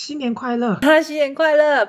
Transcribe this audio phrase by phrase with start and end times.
[0.00, 0.76] 新年快乐！
[0.76, 1.88] 哈，新年快乐！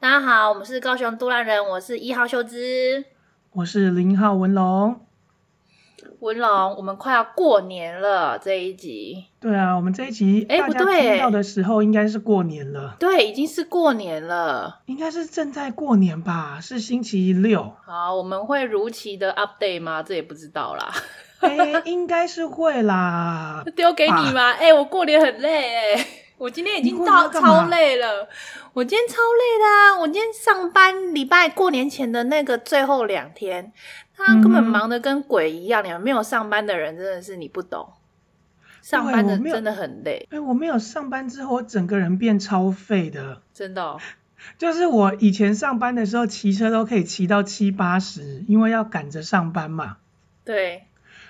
[0.00, 3.04] 大家好，我们是高雄都兰人，我是一号秀芝，
[3.52, 5.11] 我是零号文龙。
[6.20, 9.24] 文龙，我们快要过年了，这一集。
[9.40, 12.96] 对啊，我们这一集，哎，不对，听到的时候应该是过年了。
[12.98, 16.58] 对，已经是过年了，应该是正在过年吧？
[16.60, 17.72] 是星期六。
[17.84, 20.02] 好，我们会如期的 update 吗？
[20.02, 20.92] 这也不知道啦。
[21.40, 23.64] 哎，应该是会啦。
[23.74, 24.52] 丢给你吗？
[24.52, 26.06] 哎，我过年很累哎，
[26.38, 28.28] 我今天已经到超累了。
[28.74, 30.00] 我今天超累的啊！
[30.00, 33.70] 我今天上班，礼拜过年前的那个最后两天，
[34.26, 35.84] 他根本忙得跟鬼一样。
[35.84, 37.92] 你们没有上班的人，真的是你不懂。
[38.80, 40.26] 上班的真的很累。
[40.30, 43.42] 哎，我没有上班之后，我整个人变超废的。
[43.54, 44.00] 真的哦。
[44.58, 49.98] 就是我以前上班的时候，骑车都可以骑到七八十，因为要赶着上班嘛。
[50.44, 50.82] 对。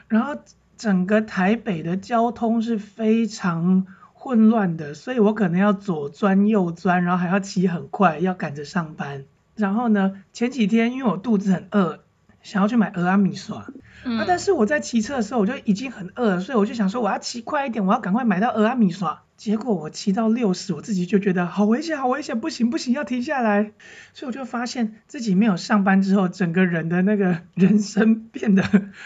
[0.08, 0.36] 然后
[0.78, 9.24] 整个台北的交通是非常混乱的，所以我可能要左钻右钻，然后还要骑很快，要赶着上班。
[9.56, 12.00] 然后呢，前几天因为我肚子很饿，
[12.42, 13.56] 想要去买蚵仔面线。
[14.04, 14.18] 嗯。
[14.18, 19.08] 啊，但是我在骑车的时候我就已经很饿了，所以我就想说我要骑快一点，我要赶快买到蚵仔面线。
[19.36, 23.72] 结果我骑到六十，我自己就觉得好危险，好危险，不行不行，要停下来。
[24.14, 28.62] 所以我就发现自己没有上班之后，整个人的那个人生变得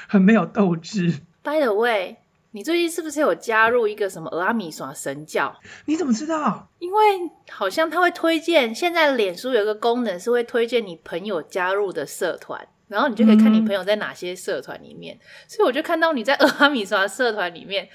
[0.08, 1.20] 很没有斗志。
[1.42, 2.16] By the way。
[2.52, 5.54] 你最近是不是有加入一个什么俄阿米耍神教？
[5.84, 6.70] 你怎么知道？
[6.78, 6.98] 因为
[7.50, 15.14] 好像他会推荐，现在脸书有一个功能是会推荐你朋友加入的社团，然后你就可以看你朋友在哪些社团里面。
[15.16, 17.88] 嗯、所以我就看到你在俄 阿米刷社团里面。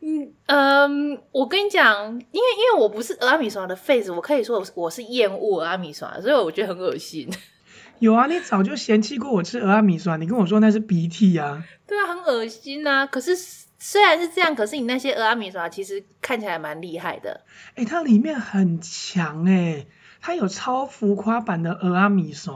[0.00, 7.28] 嗯嗯，我跟你讲，因为因为我不是俄阿米刷的 face，我可以说我是厌恶俄阿米刷，所以我觉得很恶心。
[8.00, 11.64] 有啊，你早就嫌弃过我吃俄阿米刷，你跟我说那是鼻涕啊。
[11.86, 13.06] 对啊，很恶心啊。
[13.06, 13.36] 可是。
[13.76, 17.44] 虽然是这样，可是你那些俄阿米刷其实看起来蛮厉害的。
[17.74, 19.84] 哎、欸，它里面很强哎，
[20.22, 22.54] 它有超浮夸版的蚵仔面线。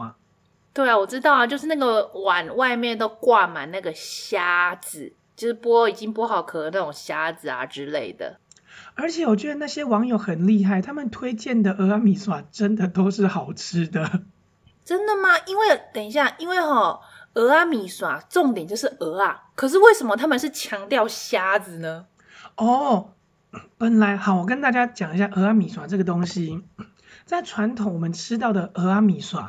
[0.79, 8.39] 对啊，我知道啊，就是那个碗外面都挂满那个虾子，就是剥已经剥好壳的那种虾子啊之类的。
[8.95, 14.23] 而且我觉得那些网友很厉害，他们推荐的俄阿米耍真的都是好吃的。
[14.85, 15.31] 真的吗？
[15.47, 17.01] 因为等一下，因为齁。
[17.35, 22.07] 蚵仔面线重点就是鹅啊，可是为什么他们是强调虾子呢？
[22.57, 23.11] 哦，
[23.77, 26.63] 本来好，我跟大家讲一下俄阿米耍这个东西，
[27.27, 29.41] 在传统我们吃到的蚵仔面线，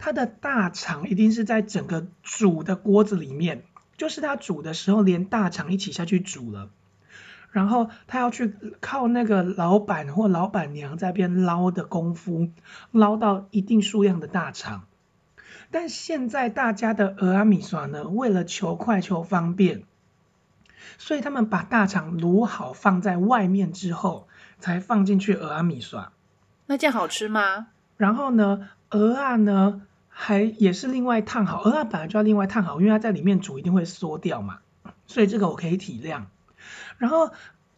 [0.00, 3.62] 它的大肠一定是在整个煮的锅子里面，
[3.98, 6.70] 就是它煮的时候连大肠一起下去煮了，
[7.52, 12.48] 然后他要去靠那个老板或老板娘在边捞的功夫，
[12.90, 14.86] 捞到一定数量的大肠。
[15.70, 19.82] 但现在大家的俄阿米刷呢，为了求快求方便，
[20.96, 24.26] 所以他们把大肠卤好放在外面之后，
[24.58, 26.10] 才放进去俄阿米刷。
[26.66, 27.68] 那这样好吃吗？
[27.96, 34.58] 然后呢，鹅啊呢还也是另外烫好，蚵仔本来就要另外烫好，因为它在里面煮一定会缩掉嘛，
[35.06, 36.24] 所以这个我可以体谅。
[36.98, 37.30] 然后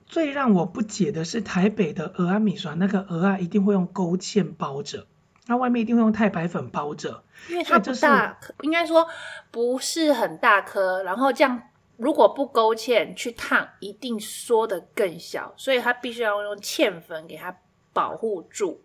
[0.07, 5.07] 最让我不解的是台北的鹅啊米线，那个鹅啊一定会用勾芡包着。
[5.47, 9.09] 那外面一定会用太白粉包着，因为它不大，应该说
[9.51, 11.03] 不是很大颗。
[11.03, 11.63] 然后这样
[11.97, 17.57] 如果不勾芡去烫，一定缩得更小，所以它必须要用芡粉给它
[17.93, 18.83] 保护住。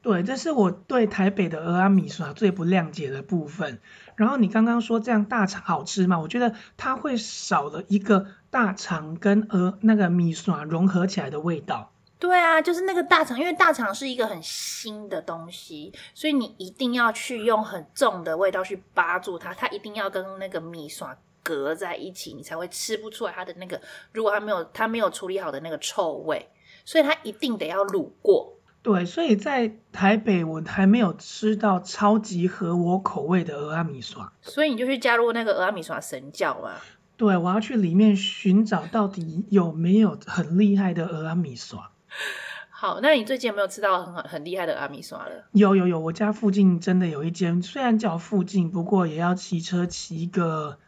[0.00, 3.80] 对，这是我对台北的蚵仔米线最不谅解的部分。
[4.14, 6.18] 然后你刚刚说这样大肠好吃吗？
[6.18, 11.92] 我觉得它会少了一个大肠跟蚵那个米线融合起来的味道。
[12.20, 23.80] 对啊，就是那个大肠，因为大肠是一个很腥的东西，所以你一定要去用很重的味道去扒住它，它一定要跟那个米刷隔在一起，你才会吃不出来它的那个。
[24.12, 26.48] 如果它没有它没有处理好的那个臭味，
[26.84, 28.57] 所以它一定得要卤过。
[28.82, 36.80] 对，所以在台北我还没有吃到超级合我口味的俄阿米刷，所以你就去加入那个俄阿米刷神教啊。
[37.16, 41.90] 对，我要去里面寻找到底有没有很厉害的俄阿米刷。
[42.70, 45.44] 好，那你最近有没有吃到很很厉害的阿米刷了？
[45.50, 50.78] 有有有，我家附近真的有一间，虽然叫附近，不过也要骑车骑个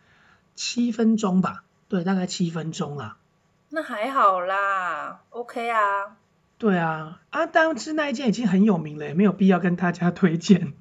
[0.55, 1.65] 七分钟吧。
[1.89, 3.17] 对，大概七分钟啦。
[3.71, 6.17] 那还好啦，OK 啊。
[6.61, 10.75] 对啊，啊，当吃那一间已经很有名了，也没有必要跟大家推荐。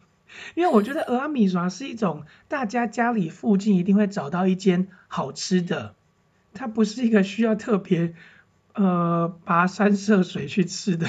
[0.53, 5.95] 因为我觉得俄阿米刷是一种大家家里附近一定会找到一间好吃的。
[6.53, 8.13] 它不是一个需要特别
[8.73, 11.07] 呃跋山涉水去吃的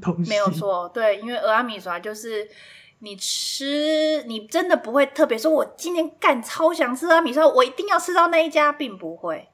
[0.00, 0.30] 东西。
[0.30, 2.48] 没有错，对，因为蚵仔面线就是
[3.00, 9.48] 你吃，你真的不会特别说，我今天干超想吃蚵仔面线，我一定要吃到那一家，并不会，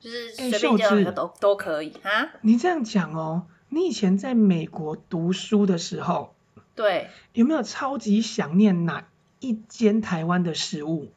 [0.00, 2.32] 就是随便叫一个都、欸、都可以啊。
[2.40, 6.34] 你这样讲哦，你以前在美国读书的时候，
[6.74, 9.08] 对，有没有超级想念哪
[9.40, 11.08] 一间台湾的食物？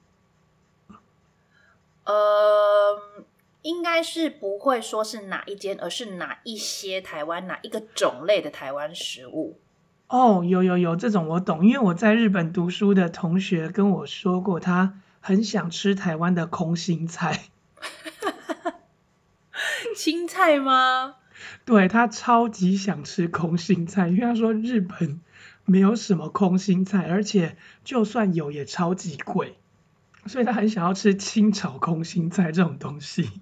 [2.05, 3.01] 呃，
[3.61, 9.57] 应该是不会说是哪一间，而是哪一些台湾哪一个种类的台湾食物。
[10.07, 17.49] 哦，有有有，这种我懂，因为我在日本读书的同学跟我说过，他很想吃台湾的空心菜。
[19.93, 21.15] 青菜吗？
[21.65, 25.19] 对，他超级想吃空心菜，因为他说日本
[25.65, 29.57] 没有什么空心菜，而且就算有也超级贵。
[30.27, 33.41] 所以他很想要吃清炒空心菜这种东西。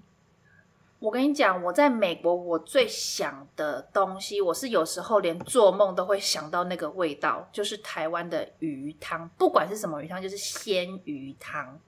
[0.98, 11.78] 我跟你讲，我在美国，我最想的东西，我是有时候连做梦都会想到那个味道，就是台湾的鱼汤，不管是什么鱼汤，就是鲜鱼汤。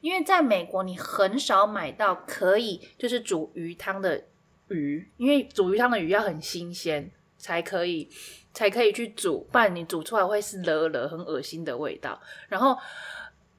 [0.00, 4.24] 因为在美国，你很少买到可以就是煮鱼汤的
[4.72, 8.08] 鱼，因为煮鱼汤的鱼要很新鲜才可以，
[8.52, 12.20] 才可以去煮，不然你煮出来会是了了很恶心的味道。
[12.48, 12.76] 然后。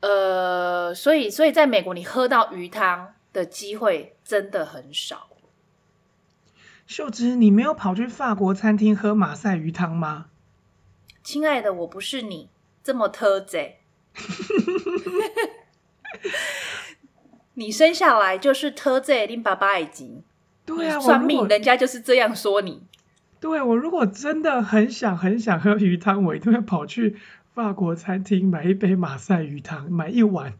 [0.05, 5.29] 呃，所以，所以在美国，你喝到鱼汤的机会真的很少。
[6.85, 10.25] 秀芝，你没有跑去法国餐厅喝马赛鱼汤吗？
[11.23, 12.49] 亲爱的，我不是你
[12.83, 13.79] 这么特贼。
[17.53, 20.21] 你生下来就是特贼，拎爸爸已经。
[20.65, 22.83] 对啊，算命人家就是这样说你。
[23.39, 27.17] 对，我如果真的很想很想喝鱼汤，我一定会跑去。
[27.53, 30.53] 法国餐厅买一杯马赛鱼汤，买一碗，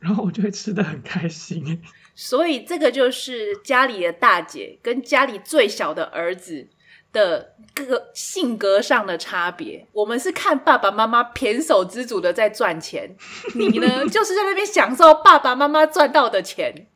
[0.00, 1.80] 然后我就会吃的很开心。
[2.16, 6.66] 所以这个就是家里的大姐跟家里最小的儿子
[7.12, 9.86] 的各个性格上的差别。
[9.92, 13.14] 我们是看爸爸妈妈胼手胝足的在赚钱，
[13.54, 16.88] 你呢 就是在那边享受爸爸妈妈赚到的钱。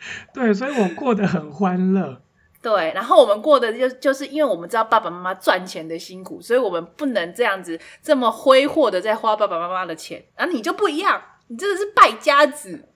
[0.34, 2.22] 对，所以我过得很欢乐。
[2.60, 10.24] 对，然后我们过的就就是因为我们知道爸爸妈妈赚钱的辛苦，所以我们不能这样子这么挥霍的在花爸爸妈妈的钱。
[10.36, 12.88] 然后你就不一样，你真的是败家子。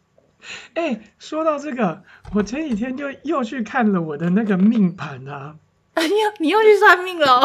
[0.74, 2.02] 哎，说到这个，
[2.34, 5.54] 我前几天就又去看了我的那个命盘啊。
[5.94, 6.10] 哎呀，
[6.40, 7.42] 你又去算命了？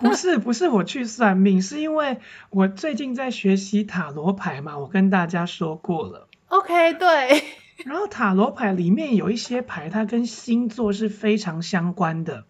[0.00, 2.18] 不是，不是我去算命，是因为
[2.50, 6.26] 我最近在学习塔罗牌嘛，我跟大家说过了。
[6.48, 7.44] OK，对。
[7.84, 12.44] 然后塔罗牌里面有一些牌，它跟星座是非常相关的。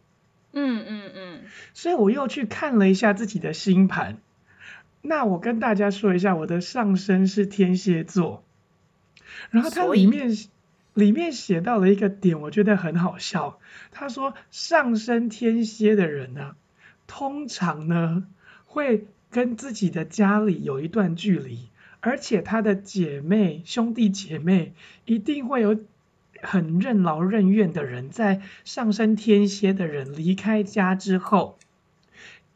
[0.53, 1.41] 嗯嗯嗯。
[1.75, 4.19] 所以我又去看了一下自己的星盘。
[5.01, 8.45] 那我跟大家说一下，我的上升是天蝎座。
[9.51, 10.37] 然后它里面
[10.95, 13.59] 里面写到了一个点，我觉得很好笑。
[13.91, 16.55] 他说上升天蝎的人呢，
[17.07, 18.27] 通常呢
[18.67, 21.71] 会跟自己的家里有一段距离。
[22.05, 25.79] 而且他的姐妹、兄弟姐妹一定会有
[26.43, 31.59] 很任劳任怨的人，在上升天蝎的人离开家之后，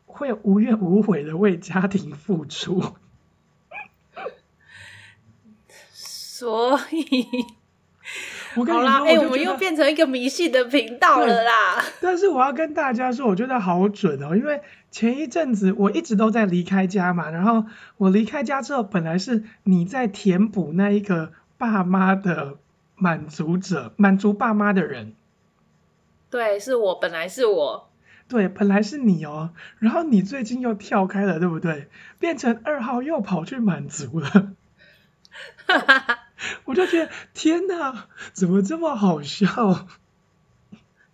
[0.05, 2.97] 会无怨无悔的为家庭付出。
[5.95, 7.29] 所以，
[8.57, 11.85] 我跟你说，哎、欸，我们又变成一个迷信的频道了啦。
[12.01, 14.61] 但是我要跟大家说，我觉得好准哦，因为。
[14.97, 17.67] 前一阵子我一直都在离开家嘛，然后
[17.99, 22.57] 我离开家之后，本来是你在填补那一个爸妈的
[22.95, 25.13] 满足者，满足爸妈的人。
[26.31, 27.91] 对，是我，本来是我。
[28.27, 29.51] 对，本来是你哦，
[29.81, 31.91] 然后你最近又跳开了，对不对？
[32.19, 34.55] 变成二号又跑去满足了。
[36.65, 39.87] 我就觉得天哪，怎么这么好笑？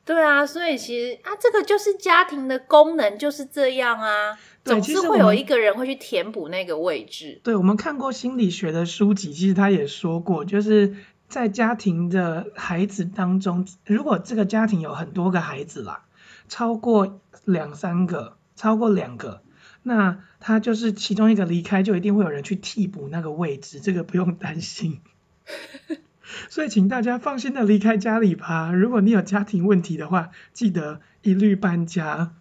[0.05, 7.41] 对啊，所以其实啊，这个就是家庭的功能就是这样啊，总是会有一个人会去填补那个位置。
[7.45, 10.97] 对，我们看过心理学的书籍，其实他也说过，就是
[11.29, 16.05] 在家庭的孩子当中，如果这个家庭有很多个孩子啦，
[16.49, 19.43] 超过两三个，超过两个，
[19.85, 25.01] 那他就是其中一个离开，就一定会有人去替补那个位置，这个不用担心。
[26.49, 28.73] 所以，请大家放心的离开家里吧。
[28.73, 32.35] 如果你有家庭问题的话，记得一律搬家。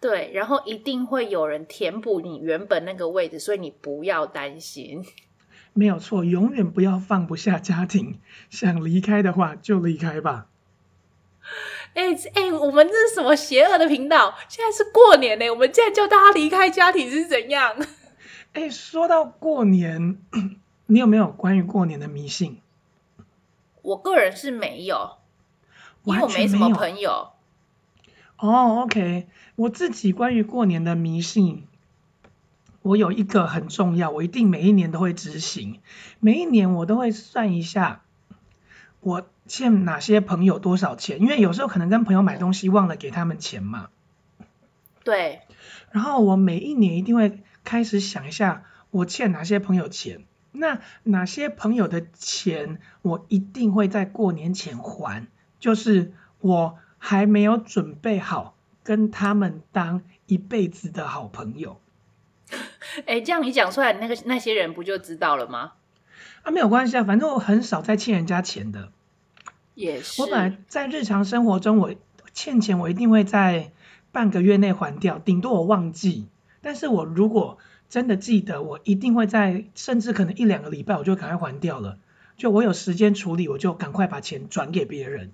[0.00, 5.04] 对，然后一定会有人填补你原本那个位置，所以你不要担心。
[5.72, 8.20] 没有错，永远不要放不下家庭。
[8.50, 10.46] 想离开的话，就离开吧。
[11.94, 14.36] 哎哎，我们这是什么邪恶的频道？
[14.48, 17.74] 现在是过年呢，我们竟然叫大家离开家庭是怎样？
[18.52, 20.18] 哎，说到过年，
[20.86, 22.60] 你有没有关于过年的迷信？
[23.88, 25.16] 我个人是没有，
[26.04, 27.32] 因为我没没什么朋友。
[28.36, 29.26] 哦，OK，
[29.56, 31.66] 我自己关于过年的迷信，
[32.82, 35.80] 我有一个很重要，我一定每一年都会执行。
[36.20, 38.02] 每一年我都会算一下，
[39.00, 43.88] 我欠哪些朋友多少钱，因为有时候可能跟朋友买东西忘了给他们钱嘛。
[45.02, 45.40] 对。
[45.90, 50.26] 然后我每一年一定会开始想一下，我欠哪些朋友钱，
[50.58, 55.26] 那哪些朋友的钱我一定会在过年前还，
[55.58, 61.80] 就是我还没有准备好跟他们当一辈子的好朋友。
[63.06, 65.72] 哎，这样你讲出来，那个那些人不就知道了吗？
[66.42, 68.92] 啊，没有关系啊，反正我很少在欠人家钱的。
[69.74, 70.20] 也是。
[70.22, 71.94] 我本来在日常生活中，我
[72.32, 73.72] 欠钱我一定会在。
[74.10, 76.28] 半个月内还掉，顶多我忘记。
[76.62, 81.98] 但是我如果真的记得，我一定会在，甚至可能一两个礼拜，我就赶快还掉了。
[82.36, 85.32] 就我有时间处理，我就赶快把钱转给别人。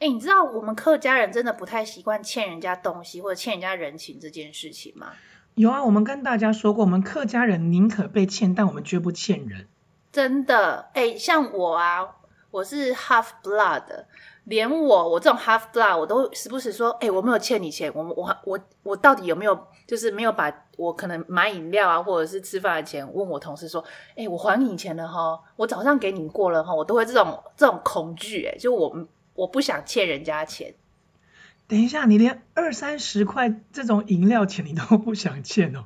[0.00, 5.12] 哎，你知道我们客家人真的不太习惯欠人家东西或者欠人家人情这件事情吗？
[5.54, 9.66] 有啊，我们跟大家说过，我们客家人宁可被欠，但我们绝不欠人。
[10.10, 12.16] 真的，哎，像我啊，
[12.50, 14.04] 我是 half blood。
[14.44, 23.84] 连我，我这种 half blood，我都时不时说，哎、我没有欠你钱，我我我我到底有没有，就是没有把我可能买饮料啊，或者是吃饭的钱，问我同事说，
[24.16, 30.74] 哎、我还你钱了哈，我早上给你过了哈，我都会这种这种恐惧，哎，就我我不想欠人家钱。
[31.68, 35.84] 等一下，你连二三十块这种饮料钱你都不想欠哦？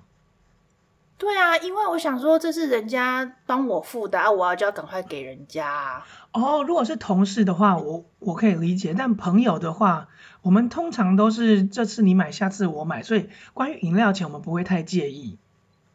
[1.16, 6.02] 对啊，因为我想说这是人家帮我付的啊，我要就要赶快给人家。
[6.33, 10.09] 哦，如果是同事的话，我我可以理解，但朋友的话，
[10.42, 15.38] 我们通常都是这次你买，下次我买，所以关于饮料钱，我们不会太介意。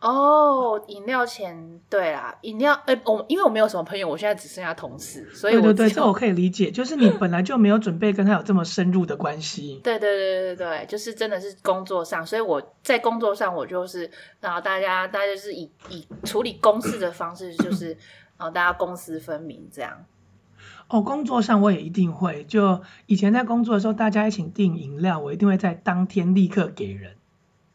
[0.02, 9.82] 哦，饮料钱，对啦，饮料，哎、欸，我因为我没有什么朋友，我现在只剩下同事，所以我对对对，这我可以理解，就是你 本来就没有准备跟他有这么深入的关系。
[9.84, 17.88] 对对对对对，就是真的是工作上，所以我在工作上我就是，然后大家大家就是以以处理公事的方式，就是
[18.38, 20.06] 然后大家公私分明这样。
[20.88, 27.18] 哦，工作上我也一定会，就以前在工作的时候，大家一起订饮料，我一定会在当天立刻给人。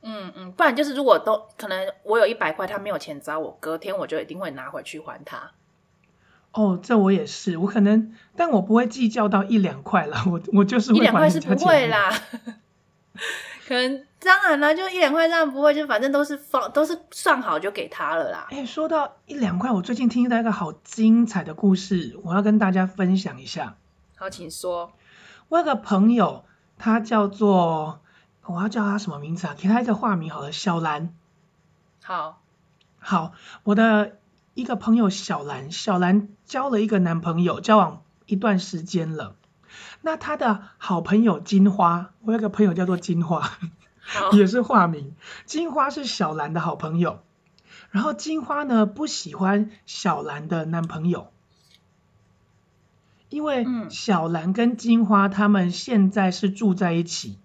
[0.07, 5.53] 嗯嗯，不然就是如果都可能，我有一百块，他没有钱找我，隔天我就一定会拿回去还他。
[6.53, 12.13] 哦，这我也是，我可能，但我不会计较到一两块了， 我我就是会一两块是不会啦，
[13.67, 18.47] 可能当然啦，就一两块这样不会，就反正都是放都是算好就给他了啦。
[18.51, 23.77] 哎，说到一两块，我最近听到一个好精彩的故事，我要跟大家分享一下。
[24.17, 24.93] 好，请说。
[25.49, 26.45] 我有个朋友，
[26.77, 28.01] 他叫做。
[28.47, 29.55] 我要叫他什么名字啊？
[29.59, 31.15] 给他一个化名好了，小兰。
[32.03, 32.43] 好，
[32.99, 33.33] 好，
[33.63, 34.19] 我的
[34.53, 39.37] 一个朋友小兰，小兰交了一个男朋友，交往一段时间了。
[40.03, 43.51] 那他的好朋友金花，我有个朋友叫做金花，
[44.33, 45.15] 也是化名。
[45.47, 47.21] 金花是小兰的好朋友，
[47.91, 51.33] 然后金花呢不喜欢小兰的男朋友，
[53.31, 57.39] 因为小兰跟金花他们现在是住在一起。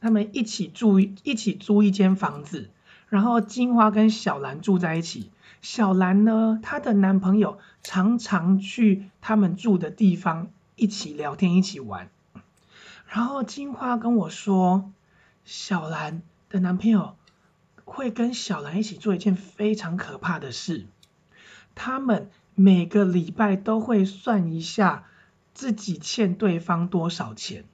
[0.00, 2.70] 他们一起住，一起租一间房子，
[3.08, 5.30] 然后金花跟小兰住在一起。
[5.62, 12.08] 小兰呢，她的男朋友常常去他们住的地方一起聊天，一起玩。
[13.06, 14.90] 然后金花跟我说，
[15.44, 17.16] 小兰的男朋友
[17.84, 20.86] 会跟小兰一起做一件非常可怕的事，
[21.74, 25.04] 他们每个礼拜都会算一下
[25.52, 27.64] 自己欠对方多少钱。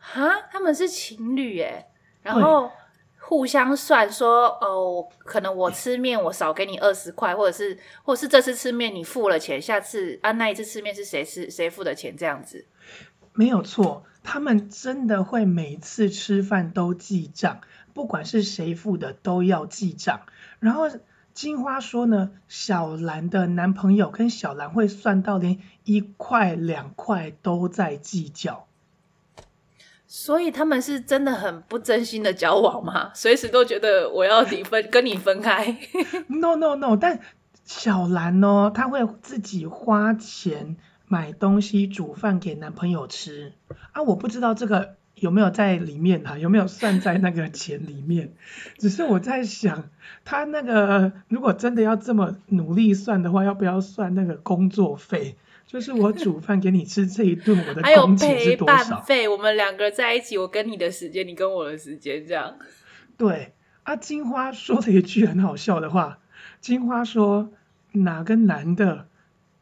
[0.00, 1.86] 哈，他们是情侣耶，
[2.22, 2.70] 然后
[3.18, 12.66] 互相算说，哦，可能我吃面我少给你二十块，或者是，或者是这次吃面你付了钱，下次啊那一次吃面是谁吃谁付的钱这样子？
[13.34, 17.60] 没有错，他们真的会每次吃饭都记账，
[17.94, 20.22] 不管是谁付的都要记账。
[20.58, 20.90] 然后
[21.32, 28.66] 金花说呢，小兰的男朋友跟小兰会算到连一块两块都在计较。
[30.12, 33.12] 所以他们是真的很不真心的交往吗？
[33.14, 35.76] 随时都觉得我要你分 跟你分开
[36.26, 36.96] ？No No No！
[36.96, 37.20] 但
[37.64, 40.76] 小兰哦，她会自己花钱
[41.06, 43.52] 买东西煮饭给男朋友吃
[43.92, 44.02] 啊！
[44.02, 48.32] 我不知道这个有没有在里面啊，有没有算在那个钱里面？
[48.78, 49.90] 只是我在想，
[50.24, 55.36] 她那个如果真的要这么努力算的话，要不要算那个工作费？
[55.70, 58.74] 就是我煮饭给你吃这一顿，我的 工钱是多少？
[58.74, 62.56] 还有陪伴费，我们两个在一起，我跟你的时间，你跟我的时间，这样。
[63.16, 66.18] 对，啊，金花说了一句很好笑的话。
[66.60, 67.52] 金花说
[67.92, 69.06] ：“哪个男的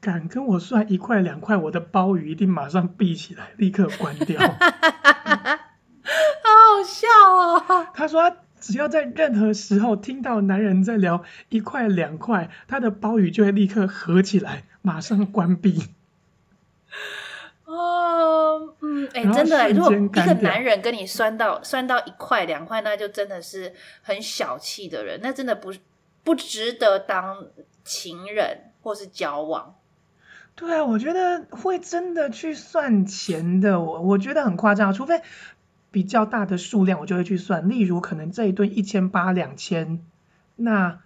[0.01, 4.41] 敢跟我算一块两块，我的鲍鱼一定马上闭起来，立刻关掉。
[4.49, 4.57] 好
[6.49, 7.87] 好笑哦！
[7.93, 15.83] 他说他只要在任何时候听到男人在聊一块两块，他的鲍鱼就会立刻合起来，马上关闭。
[17.79, 25.73] 哦，嗯，哎、欸，真的，如果一个男人跟你算到算到一块两块，那就真的是很小气的人，那真的不
[26.25, 27.47] 不值得当
[27.85, 29.77] 情人或是交往。
[30.57, 35.23] 对啊，我觉得会真的去算钱的，我我觉得很夸张，除非
[35.93, 37.69] 比较大的数量，我就会去算。
[37.69, 40.05] 例如，可能这一顿一千八两千，
[40.57, 40.99] 那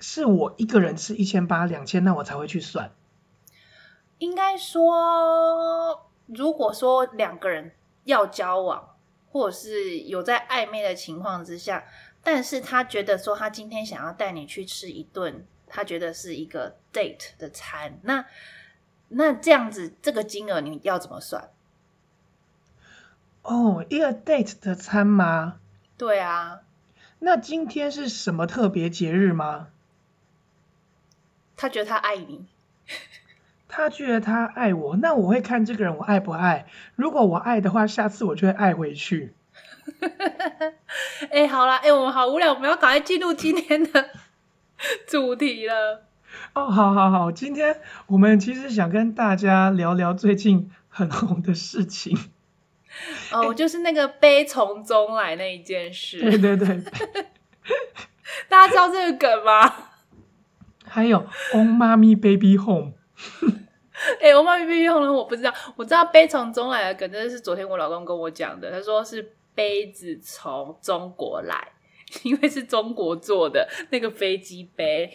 [0.00, 2.92] 是我一个人吃一千八两千，那我才会去算。
[4.22, 7.72] 应该说，如果说两个人
[8.04, 8.94] 要交往，
[9.32, 11.84] 或者是有在暧昧的情况之下，
[12.22, 18.24] 但是他觉得说他今天想要带你去吃一顿，他觉得是一个 date 的餐，那
[19.08, 21.50] 那这样子这个金额你要怎么算？
[23.42, 25.58] 哦，一个 date 的餐吗？
[25.98, 26.60] 对啊。
[27.18, 29.70] 那今天是什么特别节日吗？
[31.56, 32.46] 他觉得他爱你。
[33.74, 36.66] 他觉得他爱我，那我会看这个人我爱不爱。
[36.94, 39.32] 如果我爱的话，下次我就会爱回去。
[41.30, 44.10] 哎、欸，好啦，哎、欸，我们好无聊，我们要赶快进入今天的
[45.08, 46.04] 主题了。
[46.52, 52.18] 哦，好好好，今天我们其实想跟大家聊聊最近很红的事情。
[53.32, 56.20] 哦，欸、就是那个悲从中来那一件事。
[56.20, 56.82] 对对对。
[58.50, 59.72] 大家知道这个梗吗？
[60.86, 61.20] 还有
[61.54, 62.92] On Mommy Baby Home。
[64.20, 65.52] 哎、欸，我妈咪被用了，我不知道。
[65.76, 68.70] 我知道悲从中来的梗，真的是昨天我老公跟我讲的。
[68.70, 71.72] 他说是杯子从中国来，
[72.22, 75.10] 因为是中国做的那个飞机杯。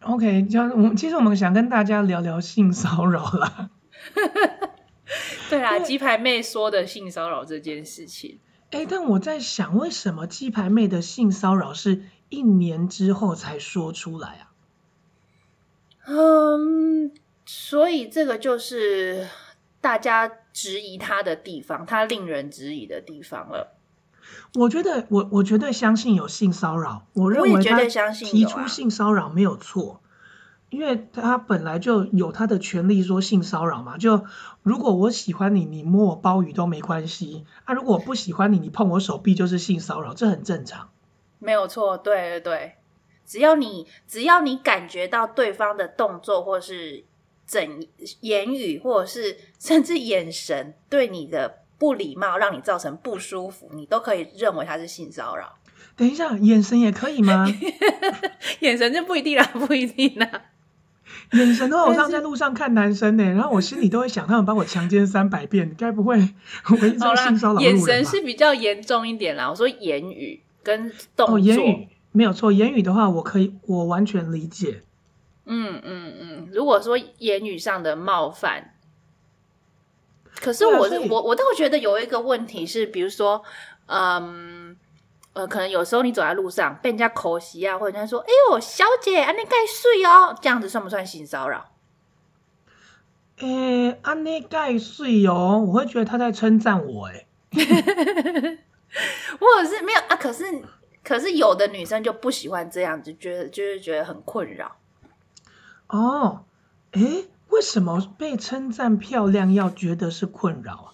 [0.00, 3.70] OK，就我们其实我们想跟大家聊聊性骚扰啦。
[5.48, 8.40] 对啊，鸡排妹说的性骚扰这件事情。
[8.70, 14.50] 哎、欸，但我在想，为什么鸡排妹的性骚扰是一年之后才说出来啊？
[16.06, 17.12] 嗯，
[17.46, 19.28] 所以这个就是
[19.80, 23.76] 大家质疑他的地方，他令人质疑的地方了。
[24.54, 27.78] 我觉得，我我绝对相信有性骚扰，我认为他
[28.10, 30.00] 提出性骚扰没有错，
[30.70, 33.98] 因为他本来就有他的权利说性骚扰嘛。
[33.98, 34.24] 就
[34.62, 40.88] 如果我喜欢你，你摸我鲍鱼都没关系啊；如果我不喜欢你，你碰我手臂就是性骚扰，这很正常。
[41.38, 42.74] 没有错，对对对。
[43.26, 47.04] 只要你只要你感觉到对方的动作，或是
[47.46, 47.86] 整
[48.20, 55.54] 言语，或者是 甚至眼神对你的不礼貌，让你造成不舒服，你都可以认为他是性骚扰。
[55.96, 57.46] 等一下，眼神也可以吗？
[58.60, 60.28] 眼神就不一定啦，不一定啦。
[61.32, 66.16] 眼神的话，我上在路上看男生呢，然后我心里都会想，他们把我强奸三百遍，该不会
[66.70, 67.60] 我一直性骚扰？
[67.60, 69.48] 眼神是比较严重一点啦。
[69.48, 71.36] 我说言语跟动作。
[71.36, 74.82] 哦，言语没有错，言语的话，我可以，我完全理解。
[75.46, 78.76] 嗯嗯嗯，如果说言语上的冒犯，
[80.40, 83.42] 可是我、啊、我我倒觉得有一个问题是，比如说，
[83.86, 84.76] 嗯
[85.34, 91.72] 呃，可能有时候你走在路上被人家口袭啊，或者人家说：“哎呦，小姐，安尼盖睡哦。”这样子算不算性骚扰？
[93.38, 97.26] 诶，安内盖睡哦，我会觉得他在称赞我，诶
[99.40, 100.44] 或者是没有啊，可是。
[101.06, 104.74] 可是有的女生就不喜欢这样子，觉得就是觉得很困扰。
[105.88, 106.44] 哦，
[106.92, 110.88] 诶，为什么被称赞漂亮要觉得是困扰啊？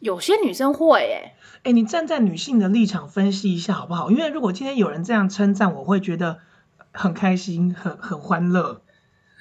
[0.00, 4.10] 有些女生会诶，诶，你站在女性的立场分析一下好不好？
[4.10, 6.40] 因为如果今天有人这样称赞，我会觉得
[6.92, 8.82] 很开心，很很欢乐。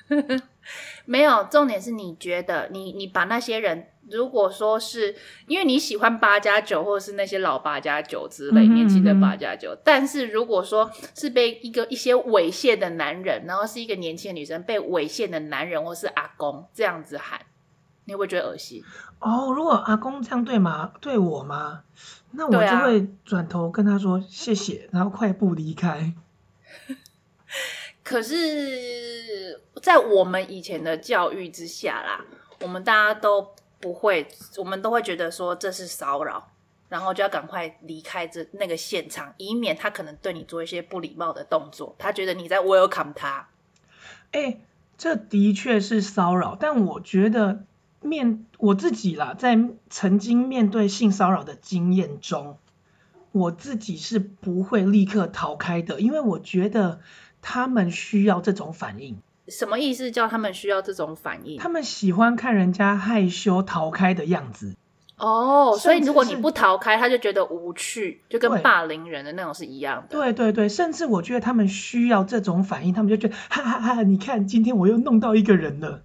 [1.06, 3.88] 没有，重点是你觉得你你把那些人。
[4.12, 5.15] 如果说是
[5.48, 17.39] 因为你喜欢八加九，或者是那些老八加九之类年轻的八加九，但是如果说是被一个一些猥亵的男人，然后是一个年轻的女生被猥亵的男人或是阿公这样子喊，
[18.06, 18.84] 你会不会觉得恶心？
[19.19, 20.91] 哦，如果阿公这样对吗？
[21.00, 21.84] 对我吗？
[22.32, 26.13] 那我就会转头跟他说谢谢，然后快步离开。
[28.04, 32.26] 可是，在我们以前的教育之下啦，
[32.62, 33.54] 我们大家都。
[33.80, 36.52] 不会，我们都会觉得说这是骚扰，
[36.89, 41.96] 然后就要赶快离开这那个现场，以免他可能对你做一些不礼貌的动作。
[41.98, 43.48] 他觉得你在 welcome 他。
[44.32, 44.60] 哎，
[44.98, 47.63] 这的确是骚扰，但我觉得
[48.02, 49.58] 面我自己啦，在
[49.89, 52.58] 曾经面对性骚扰的经验中，
[53.32, 57.00] 我自己是不会立刻逃开的，因为我觉得
[57.42, 59.22] 他们需要这种反应。
[59.50, 60.12] 什么意思？
[60.12, 61.58] 叫他们需要这种反应？
[61.58, 64.76] 他们喜欢看人家害羞逃开的样子。
[65.18, 70.08] 哦，所以如果你不逃开，他就觉得无趣，就跟霸凌人的那种是一样的。
[70.10, 76.04] 对对对，甚至我觉得他们需要这种反应，他们就觉得哈哈哈哈，你看今天我又弄到一个人了。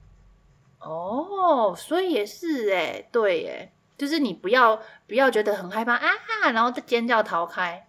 [0.81, 6.11] 哦，所以也是哎，对耶，就是你不要不要觉得很害怕啊，
[6.53, 7.87] 然后再尖叫逃开。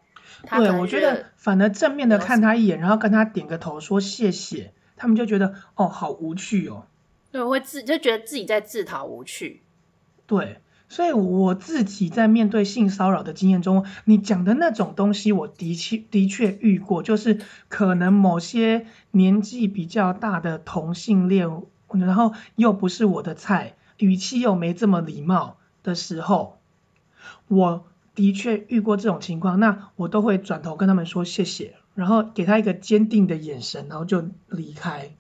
[0.48, 6.86] 对，我觉得反而正面的看他一眼，然后跟他点个头说谢谢，他们就觉得哦，好无趣哦。
[7.32, 9.62] 对，会自就觉得自己在自讨无趣。
[10.26, 21.64] 对，所以我自己在面对性骚扰的经验中，你讲的那种东西，我的确的确遇过，就是可能某些年纪比较大的同性恋。
[21.88, 26.58] 然后又不是我的菜，语气又没这么礼貌的时候，
[27.48, 35.16] 我的确遇过这种情况，那我都会转头跟他们说谢谢，然后给他一个坚定的眼神，然后就离开。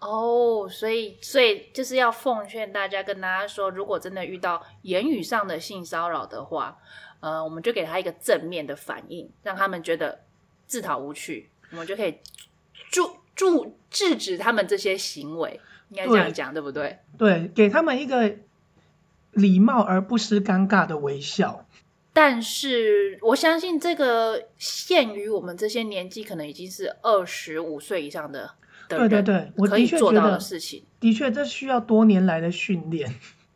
[0.00, 6.78] 哦，所以所以就是要奉劝大家，跟大家说，如果真的遇到言语上的性骚扰的话，
[7.18, 10.20] 呃，我们就给他一个正面的反应，让他们觉得
[10.68, 12.20] 自讨无趣，我们就可以
[12.90, 13.16] 助。
[13.36, 16.98] 助制止他们这些行为，应该这样讲，对，对不对？
[17.18, 18.34] 对，给他们一个
[19.32, 21.65] 礼貌而不失尴尬的微笑。
[22.16, 28.52] 但是我相信，这个限于我们这些年纪，可能已经是二十五岁以上的，
[28.88, 30.82] 的人，对对对，我可以做到的事情。
[30.98, 33.14] 的确，这需要多年来的训练。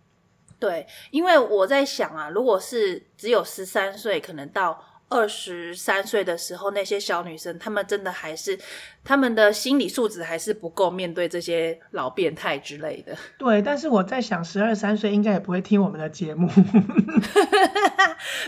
[0.61, 4.85] 对，因为我在想啊，如果是只有十三岁，可能到。
[5.11, 8.59] 二十三岁的时候，那些小女生，她们真的还是，
[9.05, 13.15] 她们的心理素质还是不够面对这些老变态之类的。
[13.37, 16.49] 对，但是我在想，十二三岁应该也不会听我们的节目。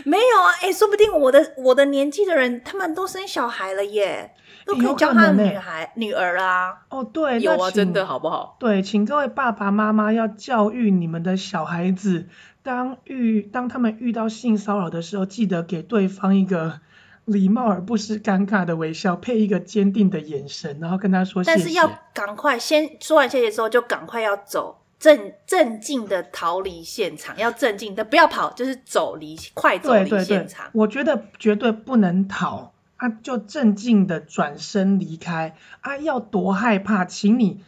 [0.05, 4.33] 没有啊，哎、欸，说不定我的我的年纪的人，他们都生小孩了耶，
[4.65, 6.73] 都可以教他的女孩、欸、女儿啊。
[6.89, 8.55] 哦，对，有啊，真的好不好？
[8.59, 12.27] 对，请各位爸爸妈妈要教育你们的小孩子。
[12.63, 16.79] 当遇当他们遇到性骚扰的时候，记得给对方一个
[17.25, 21.57] 礼貌而不失尴尬的微笑，配一个坚定的眼神，然后跟他说谢谢。
[21.57, 30.17] 但是要赶快先说完谢谢之后，就赶快要走，镇镇静的逃离现场，要镇静的不要跑，就是走离快走离现场。
[30.17, 37.61] 对对对，我觉得绝对不能逃啊，就镇静的转身离开啊，要多害怕，请你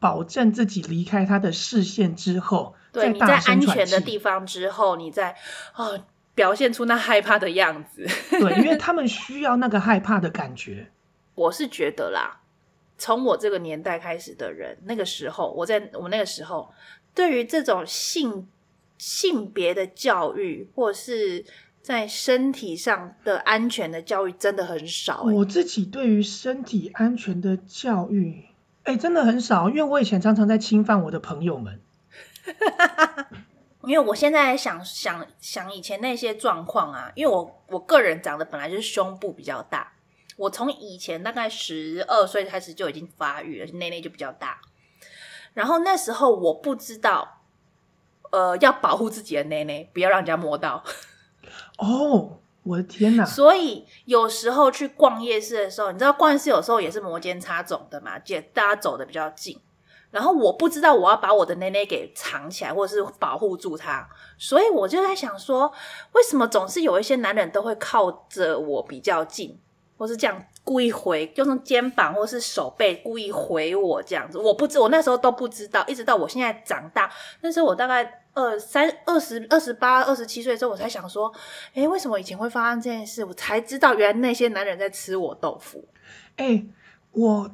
[0.00, 2.74] 保证自己离开他的视线之后。
[2.92, 5.34] 对，你在安全的地方之后，你再
[5.74, 5.98] 哦
[6.34, 8.06] 表现出那害怕的样子。
[8.30, 10.90] 对，因为 他们需要那个害怕的感觉。
[11.34, 12.40] 我是觉得啦，
[12.98, 16.70] 从我这个年代开始的人，那个时候我在我那个时候，
[17.14, 18.48] 对于这种性
[18.98, 21.44] 性别的教育，或是
[21.80, 25.34] 在身体上的安全的教育，真的很少欸。
[25.34, 28.44] 我自己对于身体安全的教育，
[28.84, 31.80] 哎，真的很少，因为我以前常常在侵犯我的朋友们。
[33.84, 39.92] 因为我现在想想想以前那些状况啊，因为我我个人长得本来就是胸部比较大，
[40.36, 44.60] 我从以前大概十二岁开始就已经发育了，内内就比较大。
[45.54, 47.42] 然后那时候我不知道，
[48.30, 50.84] 呃，要保护自己的内内，不要让人家摸到。
[51.78, 53.24] 哦，我的天哪！
[53.26, 59.60] 所以有时候去逛夜市的时候，你知道逛夜市有时候也是摩肩擦踵的嘛，姐大家走的比较近。
[60.12, 65.72] 然后我不知道我要把我的内内给藏起来，或者是保护住它，所以我就在想说，
[66.12, 69.58] 为什么总是有一些男人都会靠着我比较近，
[69.96, 74.36] 或是这样故意回，用肩膀或是手背故意回我这样子？
[74.36, 81.32] 我不知，我那时候都不知道，一直到我现在长大，那时候我大概二三二十二十八二十七岁的时候，我才想说，
[81.72, 83.24] 诶，为什么以前会发生这件事？
[83.24, 85.88] 我才知道，原来那些男人在吃我豆腐。
[86.36, 86.66] 诶，
[87.12, 87.50] 我。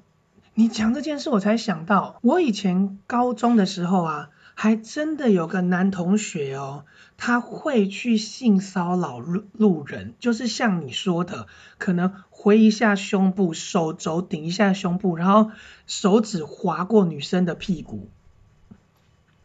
[0.59, 6.85] 你讲这件事，我才想到，我以前高中的时候啊，还真的有个男同学哦，
[7.17, 11.47] 他会去性骚扰路路人，就是像你说的，
[11.79, 15.53] 可能回一下胸部，手肘顶一下胸部，然后
[15.87, 18.09] 手指划过女生的屁股。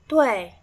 [0.07, 0.55] 对，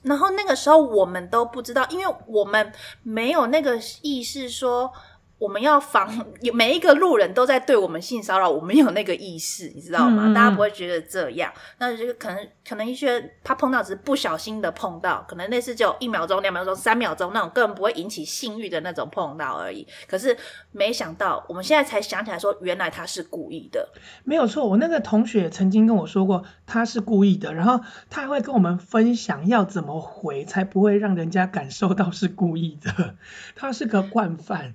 [0.00, 4.90] 然后那个时候我们都不知道，因为我们没有那个意识说。
[5.38, 10.24] 我们要防，有 每一个路人都在对我们性骚扰，我们有那个意识，你知道吗？
[10.26, 11.52] 嗯、大家不会觉得这样。
[11.78, 19.86] 那这个可能可能一些他碰到只是不小心的碰到，可能类似就一秒钟、两秒钟、三秒钟那种，根本不会引起性欲的那种碰到而已。
[20.08, 20.36] 可是
[20.72, 23.88] 没想到，我们现在才想起来说，原来他是故意的。
[24.24, 33.14] 没有错，我那个同学曾经跟我说过，他是故意的，然后他还会跟我们分享要怎么回，才不会让人家感受到是故意的。
[33.54, 34.74] 他是个惯犯。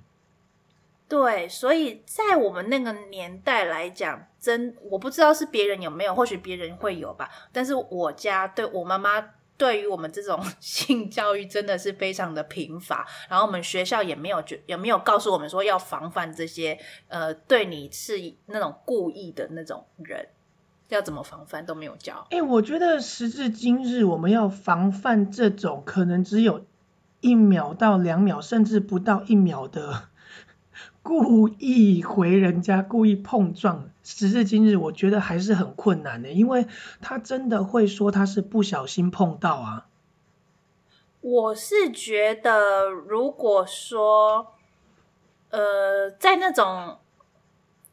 [1.06, 7.30] 对，所以在我们那个年代来讲，真我不知道是别人有没有，或许别人会有吧。
[7.52, 9.22] 但是我家对我妈妈
[9.56, 16.76] 对于我们这种 性教育真的是非常的贫乏，然后我们学校也没有觉也没有告诉我们说要防范这些
[17.08, 18.14] 呃对你是
[18.46, 20.26] 那种故意的那种人，
[20.88, 22.26] 要怎么防范都没有教。
[22.30, 26.64] 哎，我觉得时至今日，我们要防范这种可能只有
[27.20, 30.08] 一秒到两秒，甚至不到一秒的。
[31.04, 36.66] 故意回人家，故意碰撞，时至今日，我觉得还是很困难的，因为
[37.02, 39.86] 他真的会说他是不小心碰到啊。
[41.20, 44.54] 我是觉得，如果说，
[45.50, 46.98] 呃，在那种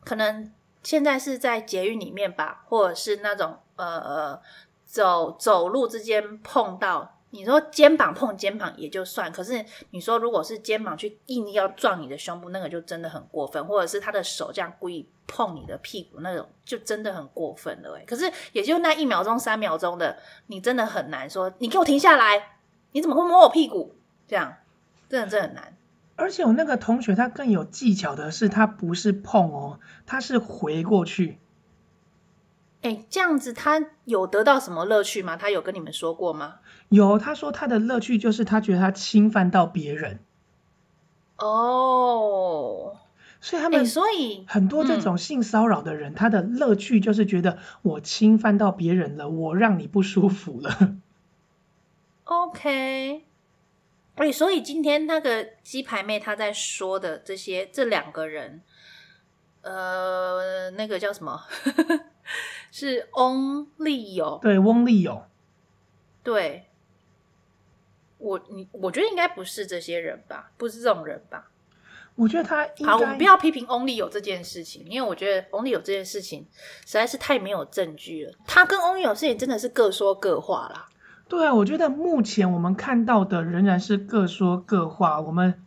[0.05, 0.49] 可能
[0.81, 4.41] 现在是在捷运里面吧，或者是那种呃呃
[4.85, 7.17] 走走路之间碰到。
[7.31, 17.97] 你说肩膀碰肩膀也就算，可是你说如果是肩膀去硬要撞你的胸部，那个就真的很过分，或者是他的手这样故意碰你的屁股那种，就真的很过分了。
[18.05, 20.17] 可是也就那一秒钟、三秒钟的，
[20.47, 22.57] 你真的很难说，你给我停下来，
[22.91, 23.95] 你怎么会摸我屁股？
[24.27, 24.55] 这样
[25.09, 25.75] 真的真很难。
[26.17, 31.39] 而且我那个同学他更有技巧的是，他不是碰哦，他是回过去。
[32.81, 35.37] 哎，这样子他有得到什么乐趣吗？
[35.37, 36.55] 他有跟你们说过吗？
[36.89, 40.19] 有，他说他的乐趣就是他觉得他侵犯到别人。
[41.37, 42.97] 哦，
[43.39, 50.97] 所以他们所以很多这种性骚扰的人，嗯，他的乐趣就是觉得我侵犯到别人了，我让你不舒服了。
[52.25, 53.25] OK，
[54.15, 58.61] 哎，所以今天那个鸡排妹她在说的这些，这两个人，
[59.61, 61.43] 呃，那个叫什么？
[62.71, 65.23] 是翁立友，对，翁立友，
[66.23, 66.67] 对，
[68.17, 71.49] 我你我觉得应该不是这些人吧，不是这种人吧？
[72.15, 76.47] 我觉得他好，我们不要批评翁立友这件事情，因为我觉得翁立友这件事情
[76.85, 78.33] 实在是太没有证据了。
[78.47, 80.87] 他跟翁立友事情真的是各说各话啦。
[81.27, 85.61] 对啊，我觉得目前我们看到的仍然是各说各话，我们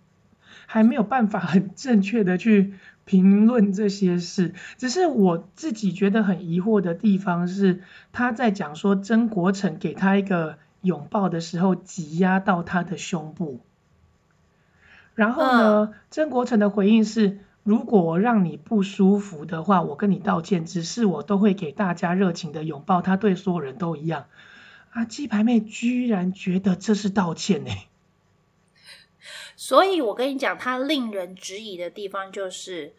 [0.67, 2.75] 还没有办法很正确的去。
[3.05, 13.61] 评论这些事，只是我自己觉得很疑惑的地方是，他在讲说曾国成给他一个拥抱的时候，挤压到他的胸部。
[15.15, 24.25] 然后呢，嗯、曾国成的回应是：如果我让你不舒服的话，我跟你道歉，只是我都会给大家热情的拥抱，他对所有人都一样。
[24.91, 27.71] 啊，鸡排妹居然觉得这是道歉呢？
[29.67, 32.93] 所以，我跟你讲，他令人质疑的地方就是，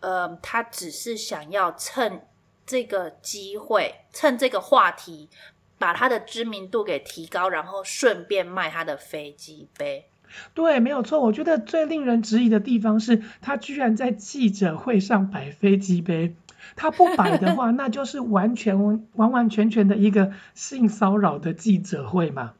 [0.00, 2.22] 呃，他只是想要趁
[2.64, 5.28] 这个机会，趁这个话题，
[5.76, 10.06] 把他的知名度给提高，然后顺便卖他的飞机杯。
[10.54, 11.20] 对，没有错。
[11.20, 16.34] 我觉得最令人质疑的地方是，他居然在记者会上摆飞机杯。
[16.76, 22.54] 他不摆的话， 那就是完全完完全全的一个性骚扰的记者会嘛。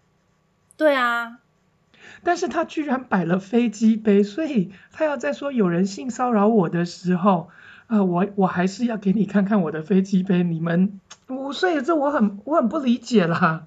[0.77, 1.39] 对啊。
[2.23, 7.51] 但是他居然摆了飞机杯，所以他要在说有人性骚扰我的时候，
[7.87, 13.67] 呃，我我还是要给你看看我的飞机杯，你们，我所以这我很我很不理解啦。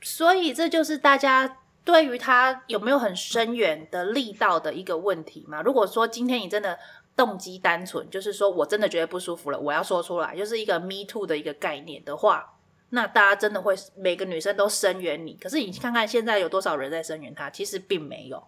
[0.00, 5.62] 所以这就是大家对于他有没有很深远的力道的一个问题嘛？
[5.62, 6.78] 如果说今天你真的
[7.16, 12.50] 动机单纯，就是说我真的觉得不舒服了，我要说出来，就是一个 me too 的一个概念的话。
[12.90, 15.36] 那大家真的会每个女生都声援你？
[15.40, 17.50] 可是你看看现在有多少人在声援他？
[17.50, 18.44] 其实并没有。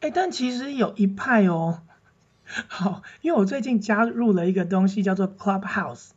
[0.00, 1.82] 哎，但其实有一派哦。
[2.66, 6.10] 好，因为我最近加入了一个东西叫做 Clubhouse。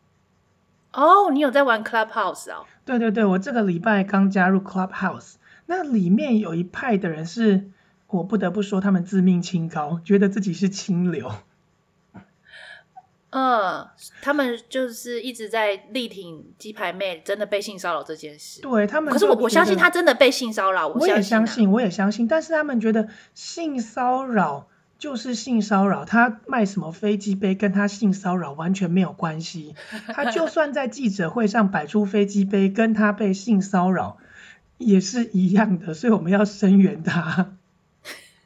[0.93, 2.65] 哦，你有在玩 Clubhouse 哦？
[2.85, 5.35] 对对对，我这个礼拜刚加入 Clubhouse。
[5.65, 7.71] 那里面有一派的人是，
[8.07, 11.31] 我不得不说，他们自命清高，觉得自己是清流。
[13.31, 13.87] 嗯，
[14.21, 18.61] 他们就是一直在力挺鸡排妹真的被性骚扰这件事。
[18.61, 22.27] 对他们，可是我我相信他真的被性骚扰，我也相信，我也相信。
[22.27, 24.67] 但是他们觉得性骚扰
[24.99, 29.75] 就是性骚扰，他卖什么飞机杯跟他性骚扰完全没有关系。
[30.13, 34.17] 他就算在记者会上摆出飞机杯，跟他被性骚扰
[34.77, 37.53] 也是一样的，所以我们要声援他。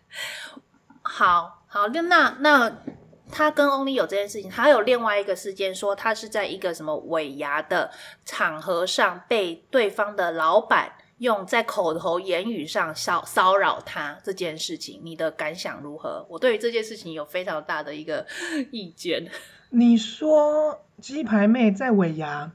[1.02, 2.78] 好好，那那。
[3.32, 7.92] 他跟 Only 有这件事情，还有另外一个事件，说他是在一个什么尾牙的
[8.26, 16.26] 场合上，被对方的老板用在口头言语上骚骚扰他这件事情，你的感想如何？
[16.30, 18.26] 我对于这件事情有非常大的一个
[18.72, 19.30] 意见。
[19.72, 22.52] 你说鸡排妹在尾牙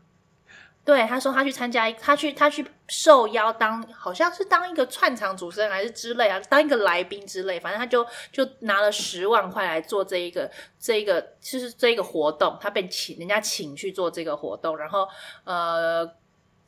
[0.82, 15.06] 对，他说他去参加一，他去他去受邀当，好像是当一个串场主持人还是之类啊，当一个来宾之类，反正他就就拿了十万块来做这一个这一个就是这一个活动，他被请人家请去做这个活动，然后
[15.44, 16.10] 呃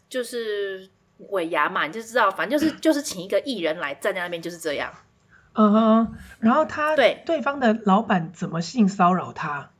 [0.09, 0.89] 就是
[1.31, 4.93] 尾牙嘛，你就知道，反正就是就是请一个艺人来站在那边就是这样，
[5.55, 9.71] 嗯哼，然后他对对方的老板怎么性骚扰他？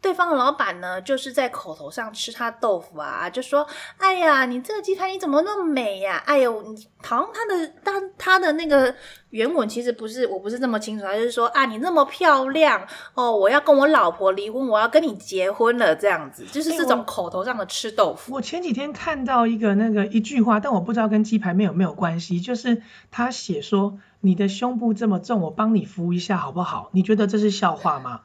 [0.00, 3.66] 对方的老板呢，就是在口头上吃他豆腐啊，就说
[3.98, 6.22] ：“哎呀，你这个鸡排你怎么那么美呀？
[6.24, 8.94] 哎呦，你好像他的他他的那个
[9.30, 18.30] 原文其实不是，我不是这么清楚，他就是说啊，你那么漂亮哦，我要跟我老婆离婚，我要跟你结婚了，这样子， 就是这种口头上的吃豆腐。
[18.30, 26.90] 欸，我，我前几天看到一个那个一句话，但我不知道跟鸡排妹有没有关系，就是他写说你的胸部这么重，我帮你扶一下好不好？
[26.92, 28.20] 你觉得这是笑话吗？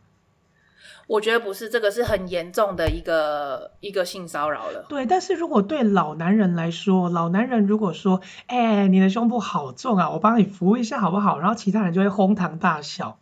[1.13, 4.83] 我觉得不是，这个是很严重的一个一个性骚扰了。
[4.89, 11.37] 对，但是如果对老男人来说，老男人如果说，哎、欸，你的胸部好重啊，我帮你扶一下好不好？
[11.37, 13.19] 然后其他人就会哄堂大笑。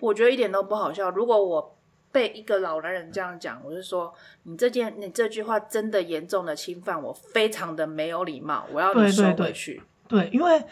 [0.00, 1.10] 我觉得一点都不好笑。
[1.10, 1.76] 如果我
[2.12, 9.82] 被一个老男人这样讲，我就说，你这件你这句话真的严重的侵犯我，非常的没有礼貌，我要你收回去。
[10.08, 10.64] 对，对，对，对，因为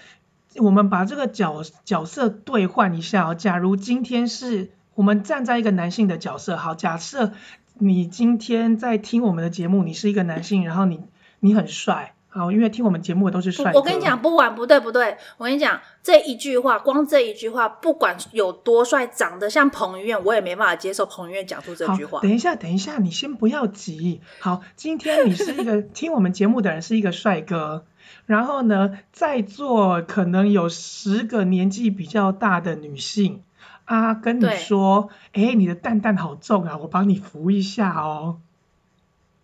[0.57, 4.71] 我们把这个角角色兑换一下哦，假如今天是。
[4.95, 7.33] 我们站在一个男性的角色，好，假设
[7.79, 11.01] 你今天在听我们的节目，你是一个男性，然后你
[11.41, 13.79] 你很帅，好，因为听我们节目的都是帅哥。
[13.79, 22.21] 我跟你讲，不管不对不对，我跟你讲这一句话，光这一句话，不管有多帅，长得像彭于晏，我也没办法接受彭于晏讲出这句话。
[22.21, 24.21] 等一下，等一下，你先不要急。
[24.39, 27.85] 好，今天你是一个听我们节目的人，是一个帅哥，
[28.27, 33.43] 然后呢，在座可能有十个年纪比较大的女性。
[33.85, 38.41] 啊，跟你说，哎，你的蛋蛋好重啊，我帮你扶一下哦。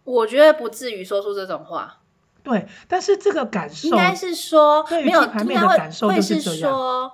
[0.05, 1.99] 我觉得不至于说出这种话。
[2.43, 6.53] 对，但是这个感受应该是说，对于鸡排妹的感受就是这样。
[6.53, 7.13] 会是说，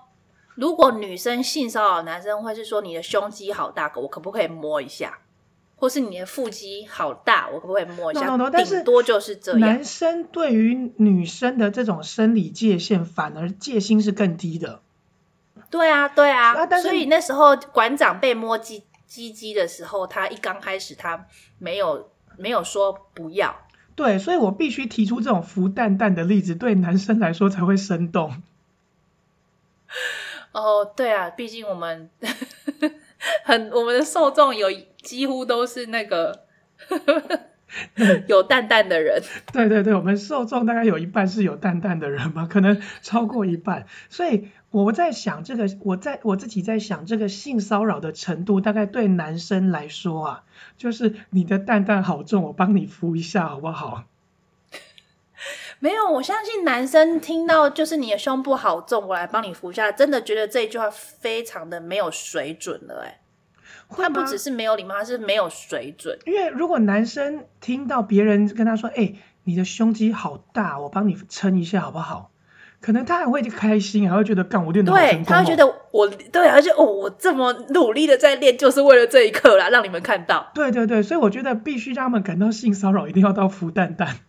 [0.55, 5.19] 如果女生性骚扰男生，会是说你的胸肌好大，我可不可以摸一下？
[5.79, 9.61] 或是你的腹肌好大，我可不可以摸一下？No, no, no, 顶多就是这样。
[9.61, 14.81] 男生对于女生的这种生理界限，反而戒心是更低的。
[15.71, 21.27] 对啊，对啊，啊所以那时候馆长被摸鸡鸡鸡的时候，他一刚开始他
[21.59, 23.57] 没有没有说不要。
[23.95, 28.43] 对，所以我必须提出这种扶蛋蛋的例子，对男生来说才会生动。
[30.53, 32.11] 哦，对啊，毕竟我们
[33.45, 34.69] 很我们的受众有
[35.03, 36.45] 几乎都是那个
[38.29, 39.23] 有蛋蛋的人。
[39.53, 44.49] 对对对，我们受众大概有一半是有蛋蛋的人嘛，可能超过一半，所以。
[44.85, 50.45] 我在想这个，我在我自己在想这个性骚扰的程度，大概对男生来说啊，
[50.77, 54.05] 就是你的蛋蛋好重，我帮你扶一下好不好？
[55.81, 63.21] 没有，我相信男生听到就是你的胸部好重，我来帮你扶一下，真的觉得这句话非常的没有水准了，哎，
[63.89, 66.19] 他不只是没有礼貌，他是没有水准。
[66.27, 72.31] 因为如果男生听到别人跟他说，哎，你的胸肌好大，我帮你撑一下好不好？
[72.87, 74.95] 可能他还会开心，还会觉得干我练的哦。
[74.95, 80.53] 对，他会觉得我对，而且哦，我这么努力的在练，就是为了这一刻啦，让你们看到。
[80.55, 84.21] 对对对，所以我觉得必须让他们感到性骚扰，一定要到孵蛋蛋。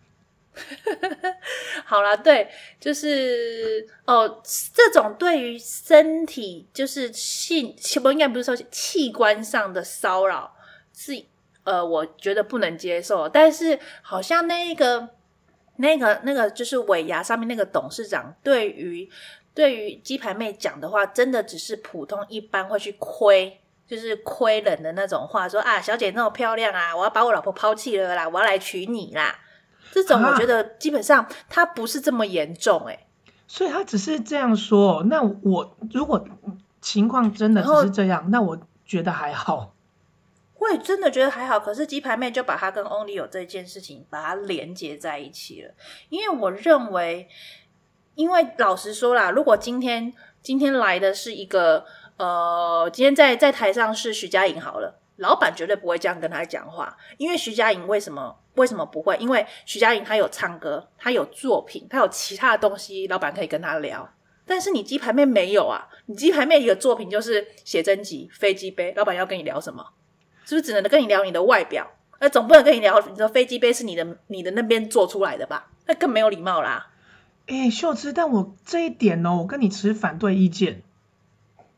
[1.86, 2.48] 好啦，对，
[2.80, 4.42] 就是哦，
[4.74, 10.56] 这种对于身体就是性，不应该不是说器官上的骚扰，
[10.92, 11.12] 是
[11.62, 13.28] 呃，我觉得不能接受。
[13.28, 15.10] 但是好像那个。
[15.78, 19.08] 那个那个就是尾牙上面那个董事长，对于
[19.54, 29.38] 对于鸡排妹讲的话，真的只是普通一般会去亏，就是亏人的那种话，说啊，小姐那么漂亮啊，我要把我老婆抛弃了啦，我要来娶你啦。
[29.90, 35.02] 这种我觉得基本上他不是这么严重诶、欸啊，所以他只是这样说。
[35.04, 36.26] 那我如果
[36.80, 39.74] 情况真的只是这样，那我觉得还好。
[40.58, 45.72] 我也真的觉得还好，可是鸡排妹就把它跟 Only 有这件事情把它连接在一起了。
[46.08, 47.28] 因为我认为，
[48.14, 51.84] 因为老实说啦，如果今天今天来的是一个
[52.16, 56.96] 呃，今天在在台上是徐佳莹好了，老板绝对不会这样跟他讲话。
[57.16, 59.16] 因为徐佳莹为什么为什么不会？
[59.18, 64.12] 因为徐佳莹她有唱歌，她有作品，她有其他的东西，老板可以跟他聊。
[64.44, 69.84] 但是你鸡排妹没有啊，你鸡排妹一个作品就是写真集、飞机杯，老板要跟你聊什么？
[70.48, 71.90] 是不是只能跟你聊你的外表？
[72.20, 75.70] 那总不能跟你聊你说飞机杯是你的你的那边做出来的吧？
[75.86, 76.90] 那更没有礼貌啦！
[77.46, 80.82] 哎、欸，秀芝，但我这一点哦，我跟你持反对意见。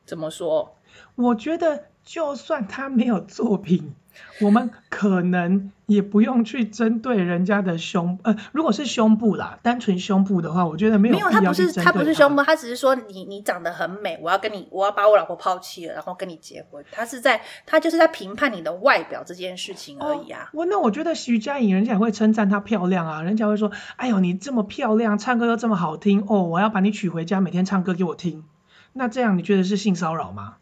[0.06, 0.76] 怎么说？
[1.16, 3.94] 我觉得就算他没有作品，
[4.42, 11.14] 我们可能也不用去针对人家的胸，呃，如果是胸部啦，单纯胸部的话，我觉得没有。
[11.14, 16.84] 没有，他不是他不是胸部，他只是说你你长得很美，我要跟你，我要把我老婆抛弃了，然后跟你结婚。
[16.90, 20.50] 他是在他就是在评判你的外表这件事情而已啊。
[20.52, 28.42] 我、哦、那我觉得徐佳莹人家也会称赞她漂亮啊，人家会说，哎呦你这么漂亮，唱歌又这么好听哦，我要把你娶回家，每天唱歌给我听。
[28.94, 30.56] 那这样你觉得是性骚扰吗？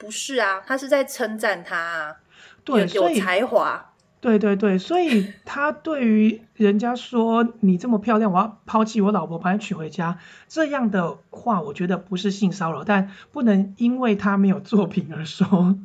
[0.00, 2.16] 不是啊，他是在称赞他啊。
[2.64, 3.92] 对，有才华。
[4.18, 15.76] 对对对，所以他对于人家说你这么漂亮，我要抛弃我老婆把你娶回家这样的话，我觉得不是性骚扰，但不能因为他没有作品而说，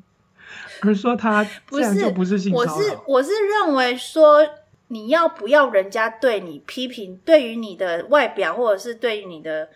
[0.81, 1.79] 而说他不
[2.25, 2.75] 是性骚扰。
[2.75, 4.45] 我是我是认为说，
[4.87, 9.69] 你要不要人家对你批评，对于你的外表或者是对于你的。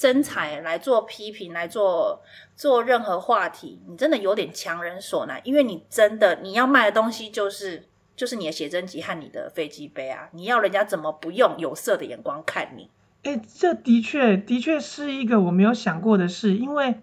[0.00, 2.22] 身材来做批评，来做
[2.56, 7.86] 做任何话题，你真的有点强人所难，因为你真的你要卖的东西就是
[8.16, 12.88] 就是你的写真集和你的飞机杯啊，你要人家怎么不用有色的眼光看你？
[13.24, 17.00] 诶，这的确的确是一个我没有想过的事，因为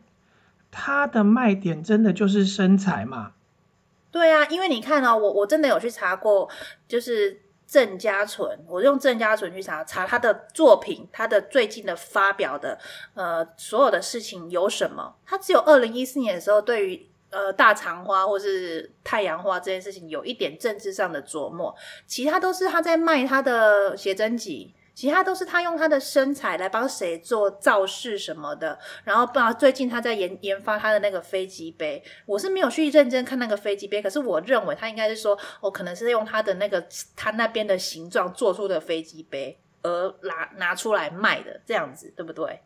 [0.71, 3.33] 它的卖点真的就是身材嘛。
[4.11, 6.49] 对啊，因为你看哦，我我真的有去查过，
[6.87, 7.41] 就是。
[7.69, 12.79] 郑家纯，我用郑家纯去查查他的作品，他的最近的发表的
[13.13, 15.15] 呃所有的事情有什么？
[15.23, 21.75] 他只有二零一四年的时候，对于呃大肠花或是太阳花这件事情有一点政治上的琢磨，
[22.07, 24.73] 其他都是他在卖他的写真集。
[24.99, 36.85] 其他都是他用他的身材来帮谁做造势什么的，然后不最近他在研研发他的那个飞机杯，我是没有去认真看那个飞机杯，可是我认为他应该是说，我、哦、可能是用他的那个
[37.15, 42.59] 他那边的形状做出的飞机杯而拿拿出来卖的这样子，对不对？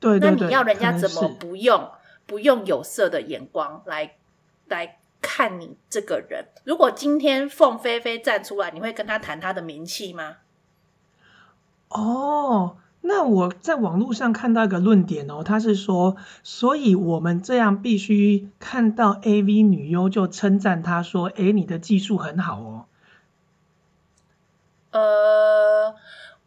[0.00, 1.88] 对，对，对，那你要人家怎么不用
[2.26, 4.16] 不用有色的眼光来
[4.66, 6.46] 来看你这个人？
[6.64, 10.38] 如果今天凤飞飞站出来，你会跟他谈他的名气吗？
[11.94, 22.86] 哦，那我在网络上看到一个论点哦，他是说，所以我们这样必须看到 AV 女优就称赞她说，诶，你的技术很好哦。
[24.90, 25.94] 呃，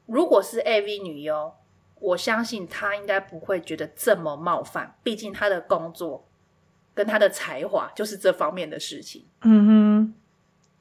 [0.05, 1.53] 如果是 AV 女优，
[2.01, 6.25] 我相信她应该不会觉得这么冒犯，毕竟她的工作
[6.93, 9.23] 跟她的才华就是这方面的事情。
[9.43, 10.13] 嗯哼。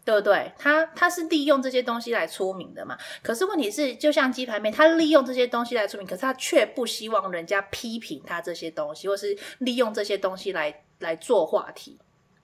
[0.06, 0.52] 对不对？
[0.56, 2.96] 他他是利用这些东西来出名的嘛？
[3.24, 11.98] 可是问题是，就像鸡排妹，他利用这些东西来出名，可是他却不希望人家批评他这些东西，或是利用这些东西来来做话题，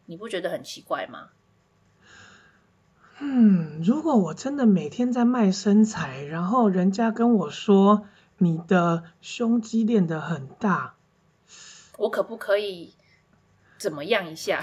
[0.07, 1.29] 你不觉得很奇怪吗？
[3.21, 8.09] 嗯，如果我真的每天在卖身材，然后人家跟我说
[8.39, 10.97] 你的胸肌练得很大，
[11.99, 12.95] 我可不可以
[13.79, 14.61] 怎么样一下？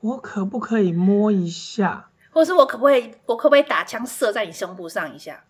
[0.00, 2.10] 我可不可以摸一下？
[2.36, 5.44] 或是我可不可以，我可不可以打枪射在你胸部上一下？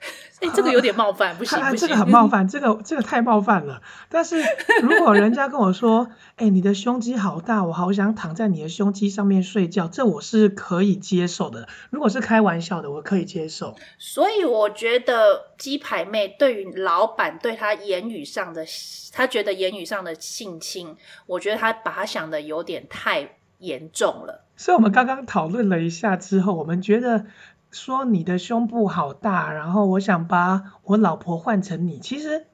[0.42, 3.80] 哎、欸，这个有点冒犯，啊、不行，不行，这个很冒犯，这个这个太冒犯了。
[4.08, 4.42] 但是
[4.82, 11.68] 如果人家跟我说， 哎、欸，你的胸肌好大，我好想躺在你的胸肌上面睡觉，这我是可以接受的。
[11.90, 13.76] 如果是开玩笑的，我可以接受。
[13.96, 18.66] 所以我觉得鸡排妹对于老板对她言语上的，
[19.12, 24.43] 她觉得言语上的性侵，我觉得她把她想的有点太严重了。
[24.56, 27.26] 所以我们刚刚讨论了一下之后，我们觉得
[27.70, 32.46] 说你的胸部好大，然后我想把我老婆换成你，其实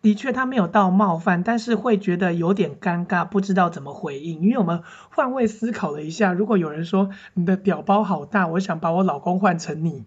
[0.00, 4.42] 的确他没有到冒犯，但是会觉得有点尴尬，不知道怎么回应。
[4.42, 10.04] 因为我们换位思考了一下，如果有人说你的屌包好大，我想把我老公换成你，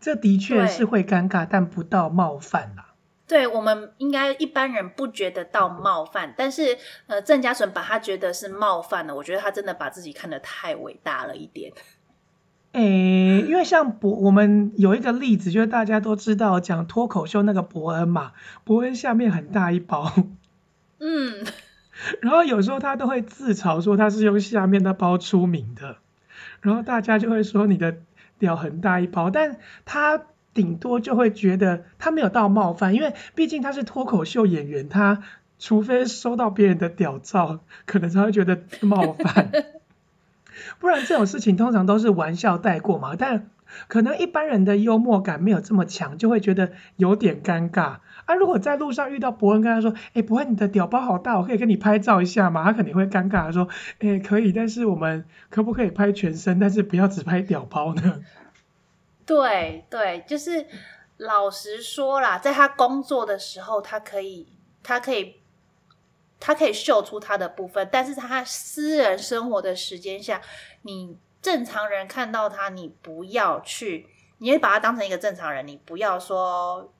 [0.00, 2.91] 这的确是会尴尬，但不到冒犯啦。
[3.32, 6.76] 对，我们应该一般人不觉得到冒犯，但是
[7.06, 9.16] 呃，郑家纯把他觉得是冒犯了。
[9.16, 11.72] 我觉得他真的把自己看得太伟大了一点。
[12.72, 18.32] 诶，因为像博，我们有一个例子，就是大家都知道讲脱口秀那个伯恩嘛，
[18.64, 20.12] 伯恩下面很大一包，
[21.00, 21.46] 嗯，
[22.20, 25.96] 然后有时候他都会自嘲说他是用下面的包出名的，
[26.60, 27.96] 然后大家就会说你的
[28.38, 29.56] 屌很大一包，但
[29.86, 30.24] 他。
[30.54, 35.22] 顶多就会觉得他没有到冒犯，因为毕竟他是脱口秀演员，他
[35.58, 39.50] 除非收到别人的屌照，可能才会觉得冒犯。
[40.78, 43.16] 不然这种事情通常都是玩笑带过嘛。
[43.16, 43.48] 但
[43.88, 47.98] 可能一般人的幽默感没有这么强，就会觉得有点尴尬。
[48.26, 53.68] 啊，如果在路上遇到伯恩，跟他说：“哎，伯恩，你的屌包好大，我可以跟你拍照一下吗？”他肯定会尴尬的说
[54.00, 56.58] ：“哎，可以，但是我们可不可以拍全身？
[56.58, 58.20] 但是不要只拍屌包呢？”
[59.32, 60.66] 对对，就是
[61.16, 64.46] 老实说啦，在他工作的时候，他可以，
[64.82, 65.40] 他可以，
[66.38, 70.42] 他可以秀出他的部分，但是他私人生活的时间下，
[70.82, 74.06] 你正常人看到他，你不要去，
[74.38, 76.92] 你也把他当成一个正常人，你不要说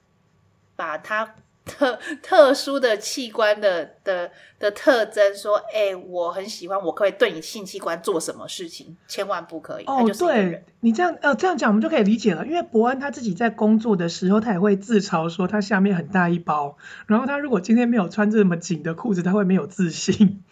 [0.75, 1.35] 把他。
[1.65, 8.97] 特 特殊的器官的的的特征，说，哎、欸，我很喜欢，我可以对你性器官做什么事情？
[9.07, 9.85] 千万不可以。
[9.85, 12.47] 哦，对，你这样呃这样讲，我们就可以理解了。
[12.47, 20.43] 因为伯恩他自己在工作的时候，他也会自嘲说他下面很大一包，然后他如果今天没有穿这么紧的裤子，他会没有自信。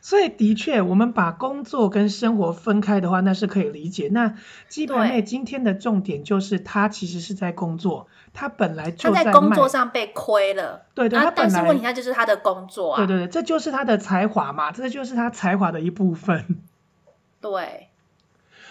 [0.00, 4.08] 所以的确，我们把工作跟生活分开的话，那是可以理解。
[4.12, 4.34] 那
[4.68, 10.82] 鸡排妹今天的重点就是，她其实是在工作，她本来就在，在工作上被亏了。
[10.94, 12.96] 对对，她本来，但是问题，那就是她的工作啊。
[12.98, 16.62] 对对对，这就是她的才华嘛，这就是她才华的一部分。
[17.40, 17.88] 对。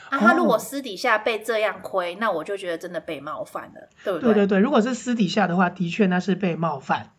[0.09, 4.33] 啊，她如果私底下被这样亏，哦，那我就觉得真的被冒犯了，对不对？
[4.33, 7.11] 对对对，如果是私底下的话，的确那是被冒犯。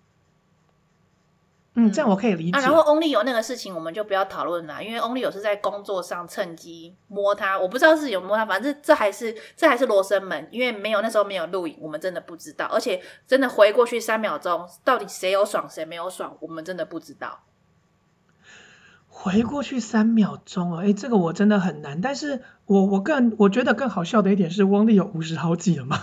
[1.79, 2.59] 嗯，这样我可以理解。
[2.59, 12.67] 啊、然后 Only 有那个事情，我们就不要讨论了，因为 Only 有是在工作上趁机摸他，我不知道是有摸他，反正这还是这还是罗生门，因为没有那时候没有录影，我们真的不知道。
[12.67, 17.45] 而且真的回过去三秒钟，到底谁有爽谁没有爽，我们真的不知道。
[19.07, 22.01] 回过去三秒钟啊，哎，这个我真的很难。
[22.01, 25.99] 但是我我更我觉得更好笑的一点是，Only 有五十好几了吗？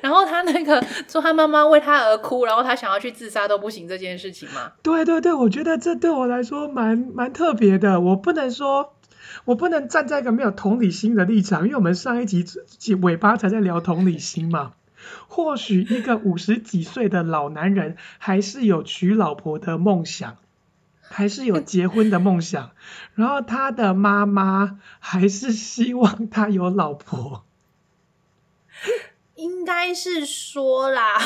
[0.00, 4.72] 然后他那个说他妈妈为他而哭，然后他想要去自杀都不行这件事情吗？
[4.82, 8.00] 对对对，我觉得这对我来说蛮蛮特别的。
[8.00, 8.94] 我不能说，
[9.44, 12.44] 我不能站在一个没有同理心的立场，因为我们上一集
[12.96, 14.72] 尾巴才在聊同理心嘛。
[15.26, 20.36] 或许一个五十几岁的老男人还是有娶老婆的梦想，
[21.00, 22.70] 还是有结婚的梦想，
[23.14, 27.44] 然后他的妈妈还是希望他有老婆。
[29.42, 31.18] 应该是说啦，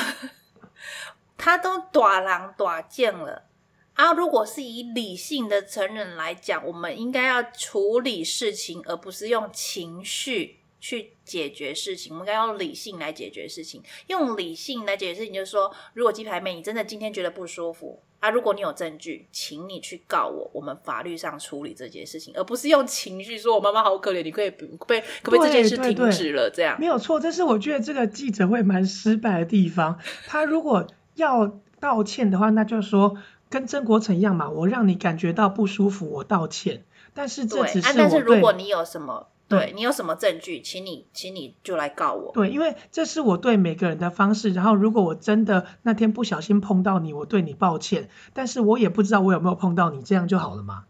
[1.36, 3.44] 他都短狼短见了
[3.92, 4.14] 啊！
[4.14, 12.12] 如果是以理性的成人来讲，我们应该要处理事情，而不是用情绪去解决事情。
[12.14, 18.02] 我们该用理性来解决事情，用理性来解决事情，就是说，如果鸡排妹你真的今天觉得不舒服。
[18.20, 18.30] 啊！
[18.30, 26.50] 如果你有证据，请你去告我，我们法律上处理这件事情，而不是用情绪说“我妈妈好可怜”，你可以不被可不可以这件事停止了？
[26.50, 29.98] 这样没有错，这是我觉得这个记者会蛮失败的地方。
[30.26, 33.16] 他如果要道歉的话，那就说
[33.50, 36.84] 跟曾国成一样嘛，我让你感觉到不舒服，我道歉。
[37.14, 39.28] 但是这只是我但是如果你有什么。
[39.48, 42.32] 对，你有什么证据，请你请你就来告我。
[42.32, 44.50] 对，因为这是我对每个人的方式。
[44.50, 48.08] 然后，如果我真的那天不小心碰到你，我对你抱歉。
[48.32, 50.84] 但是我也不知道我有没有碰到你，这样就好了吗？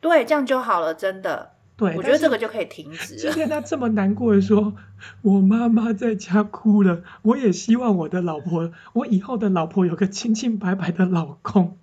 [0.00, 1.52] 对，这样就好了，真的。
[1.74, 3.20] 对，我觉得这个就可以停止了。
[3.20, 4.74] 今天他这么难过的说，
[5.22, 11.78] 我妈妈在家哭了，我也希望我的老婆，我以后的老婆有个清清白白的老公。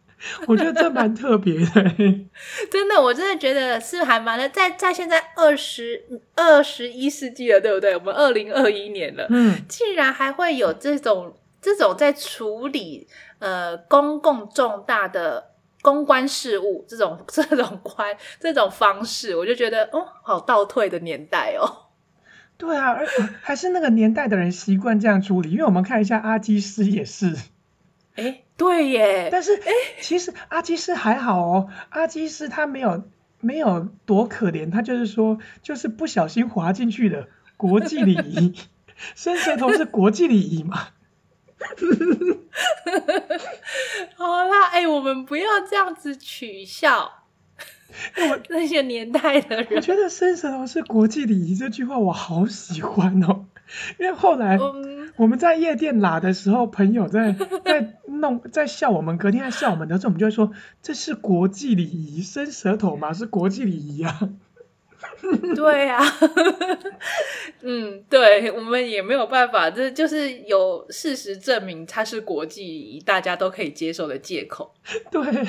[0.48, 1.66] 我觉得这蛮特别的，
[2.70, 6.04] 真的，我真的觉得是还蛮的，在在现在二十
[6.36, 7.96] 二十一世纪了，对不对？
[7.96, 13.08] 我们二零二一年了，嗯，竟然还会有这种这种在处理
[13.40, 15.52] 呃公共重大的
[15.82, 21.88] 公关事务这种这种关这种方式，我就觉得哦，好倒退的年代哦。
[22.58, 23.08] 对啊，而
[23.42, 27.34] 还是那个年代的人习惯这样处理，因为我们看一下阿基师也是。
[28.20, 33.04] 哎，对耶，但是哎，其实阿基师还好哦，阿基师他没有
[33.40, 38.54] 没有多可怜，他就是说就是不小心滑进去的国际礼仪，
[39.16, 40.88] 伸舌头是国际礼仪嘛？
[44.16, 47.12] 好啦，哎，我们不要这样子取笑我
[48.50, 49.68] 那些年代的人。
[49.76, 53.46] 我觉得伸舌头是国际礼仪这句话我好喜欢哦。
[54.00, 54.58] 因为后来
[55.16, 64.30] 我们在夜店拉的时候，朋友在在弄在笑我们，隔天在笑我们的时候，我们就会说，这是国际礼仪，伸舌头嘛是国际礼仪啊。
[65.56, 66.02] 对啊，
[67.62, 74.74] 嗯，对，我们也没有办法，这就是有事实证明它是国际，大家都可以接受的借口。
[75.12, 75.48] 对，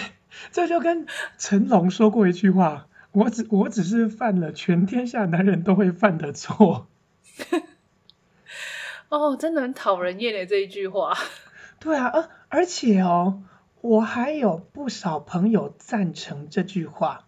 [0.50, 1.06] 这就跟
[1.38, 6.88] 成龙说过一句话：我只我只是犯了全天下男人都会犯的错。
[9.08, 11.16] 哦，真的很讨人厌的这一句话。
[11.78, 13.42] 对啊，而而且哦，
[13.80, 17.24] 我还有不少朋友赞成这句话。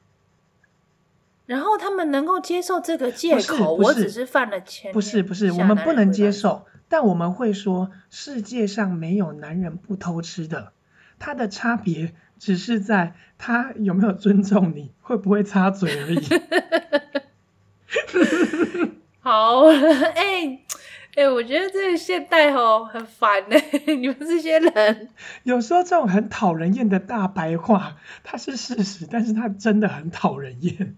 [1.52, 4.90] 然后他们能够接受这个借口，我只是犯了前。
[4.90, 10.72] 不是不是，我们不能接受，但我们会说，世界上没有男人不偷吃的，
[11.18, 16.26] 他的差别只是在他有没有尊重你，会不会插嘴而已。
[19.20, 20.60] 好，哎。
[21.14, 23.56] 哎、欸，我觉得这个现代吼很烦呢。
[23.84, 25.10] 你们这些人，
[25.42, 30.96] 有时候这种很讨人厌的大白话，它是事实，但是它真的很讨人厌。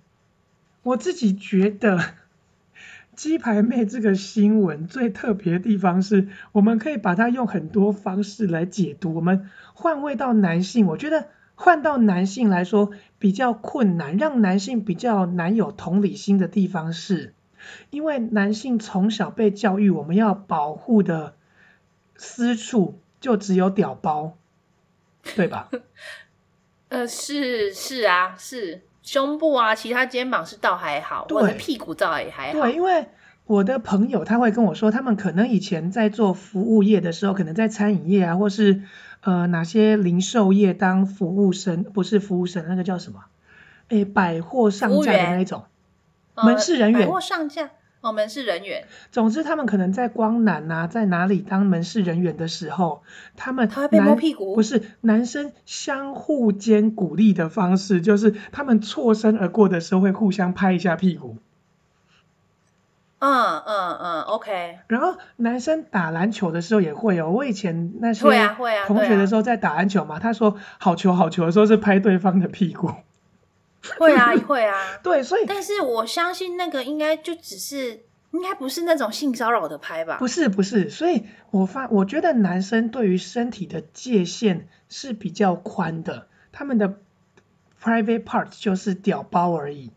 [0.85, 1.99] 我自己觉得，
[3.17, 9.15] 鸡排妹这个新闻最特别的地方是，我们可以把它用很多方式来解读。
[9.15, 17.33] 我们换位到男性，我觉得换到男性来说比较困难，让男性比较难有同理心的地方是。
[17.89, 21.35] 因为男性从小被教育，我们要保护的
[22.15, 24.37] 私处就只有屌包，
[25.35, 25.71] 对吧？
[26.91, 32.61] 呃，是是啊，是胸部啊，其他肩膀是倒还好，我的屁股倒也还好。
[32.61, 33.07] 对，因为
[33.45, 38.83] 我的朋友他会跟我说，他们可能以前在做服务业的时候，可能在餐饮业啊，或是
[39.21, 43.27] 呃哪些零售业当服务生，不是服务生，那个叫什么？
[43.89, 45.65] 诶，百货上架的那种。
[46.37, 47.71] 门市人员，百货上架
[48.05, 48.85] 哦，门市人员。
[49.11, 53.03] 总之，他们可能在光南啊，在哪里当门市人员的时候，
[53.35, 54.55] 他们他会被摸屁股。
[54.55, 61.39] 不是男生相互间鼓励的方式，就是他们错身而过的时候会互相拍一下屁股。
[63.21, 64.81] 嗯嗯嗯，OK。
[64.87, 68.21] 然后男生打篮球的时候也会哦，我以前那些
[68.87, 72.91] 同学的时候在打篮球嘛，他说好球好球的时候是拍对方的屁股。
[73.99, 80.17] 会啊，会啊，对，所以，但是我相信那个应该就只是，应该不是那种性骚扰的拍吧？
[80.19, 86.99] 不是，不是，所以我发，我觉得男生对于身体的界限是比较宽的，他们的
[87.83, 89.91] private part 就是屌包而已，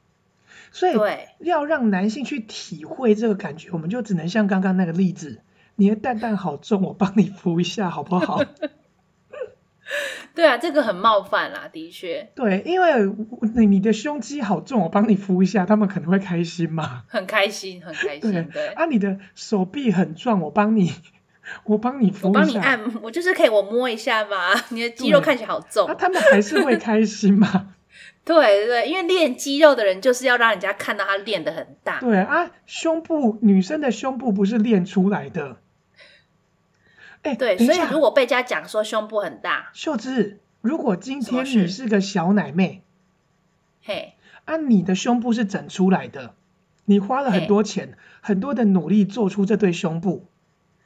[0.71, 0.95] 所以
[1.39, 5.41] 要让男性去体会这个感觉，我们就只能像刚刚那个例子，
[5.75, 8.41] 你的蛋蛋好重，我帮你扶一下好不好？
[10.35, 12.29] 对啊，这个很冒犯啦，的确。
[12.35, 12.91] 对，因为
[13.65, 17.03] 你的胸肌好重，我帮你扶一下，他们可能会开心嘛。
[17.07, 18.31] 很开心，很开心。
[18.31, 20.91] 对，对啊，你的手臂很壮，我帮你，
[21.65, 22.39] 我帮你扶一下。
[22.39, 24.53] 我帮你按， 我就是可以我摸一下嘛。
[24.69, 27.73] 你的肌肉看起来好重，那、啊、他们还是会开心嘛？
[28.25, 32.01] 对对，因为练肌肉的人就是要让人家看到他练得很大。
[32.01, 35.57] 对啊，胸部，女生的胸部不是练出来的。
[37.31, 42.83] 欸、对，所以如果被人家讲说胸部很大，秀芝，如果今天你是个小奶妹，
[43.83, 44.13] 嘿，
[44.45, 46.33] 啊，你的胸部是整出来的，
[46.85, 50.25] 你花了很多钱，很多的努力做出这对胸部，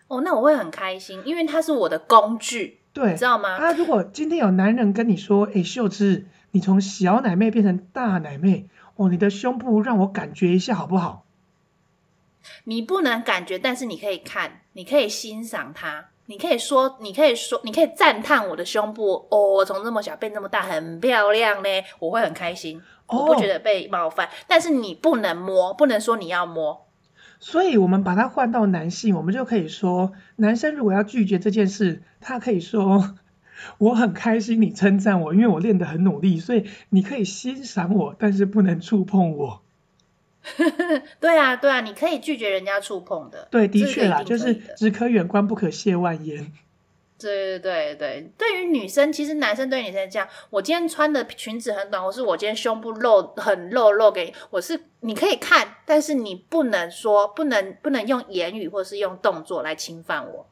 [0.08, 3.58] 哦，那我会很开心，因为它是我的工具，对，你知道吗？
[3.58, 11.26] 啊，如果今天有男人跟你说，哎、欸，秀芝，你从小奶妹变成大奶妹，哦，你的胸部让我感觉一下好不好？
[12.64, 16.11] 你不能感觉，但是你可以看，你可以欣赏它。
[16.32, 21.69] 你可以说，你可以说，你可以赞叹我的胸部哦，我从这么小变这么大，很漂亮呢，
[21.99, 24.27] 我会很开心，我不觉得被冒犯。
[24.27, 26.88] 哦，但是你不能摸，不能说你要摸。
[27.41, 33.15] 所以，我们把它换到男性，我们就可以说，男生如果要拒绝这件事，他可以说，
[33.77, 39.61] 我很开心你称赞我，因为我练得很努力，所以你可以欣赏我，但是不能触碰我。
[41.20, 43.48] 对啊，对啊，你可以拒绝人家触碰的。
[43.52, 46.52] 对，的确啦，就是只可远观，不可亵玩焉。
[47.20, 60.48] 对对对对，对于女生，其实男生对女生这样，我今天穿的裙子很短，或是我今天胸部露很露露给你，我是你可以看，但是你不能说，不能不能用言语或是用动作来侵犯我。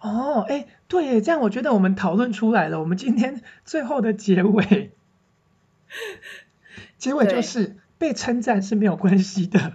[0.00, 4.90] 哦，哎，对，这样我觉得我们讨论出来了，我们今天最后的结尾，
[6.98, 7.78] 结尾就是。
[8.00, 9.74] 被称赞是没有关系的，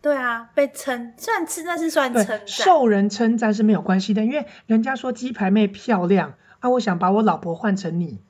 [0.00, 8.20] 对啊，被称算吃那是算称赞，受人称赞是没有关系的，因为人家说鸡排妹漂亮啊，我想把我老婆换成你，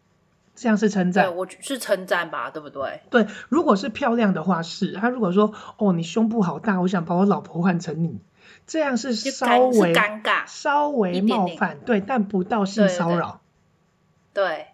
[0.55, 3.03] 这样是称赞，我是称赞吧，对不对？
[3.11, 8.19] 对，如果是漂亮的话是，他如果说哦你胸部好大，我想把我老婆换成你，
[8.67, 13.43] 这样是稍微尴尬，稍微冒犯，对，但不到性骚扰，
[14.33, 14.69] 对，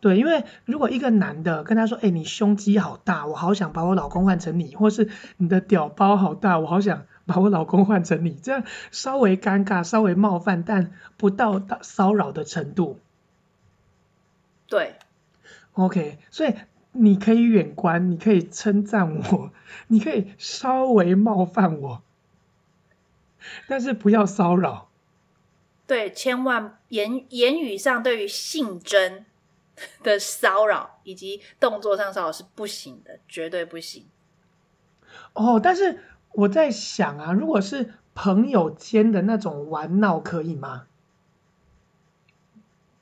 [0.00, 0.18] 对。
[0.18, 8.32] 因为如果一个男的跟他说：“哎，你胸肌好大，我好想把我老公换成你。”或是你的屌包好大，我好想把我老公换成你。
[8.34, 12.98] 这样稍微尴尬，稍微冒犯，但不到骚扰的程度。
[14.66, 14.96] 对
[15.72, 16.54] ，OK，所以
[16.92, 19.50] 你可以远观，你可以称赞我，
[19.86, 22.02] 你可以稍微冒犯我，
[23.66, 24.88] 但是不要骚扰。
[25.86, 29.24] 对，千万言言语上对于性征。
[30.02, 34.06] 的骚扰以及动作上骚扰是不行的，绝对不行。
[35.32, 36.00] 哦，但是
[36.32, 40.84] 我在想啊，如果是朋友间的那种玩闹，可以吗？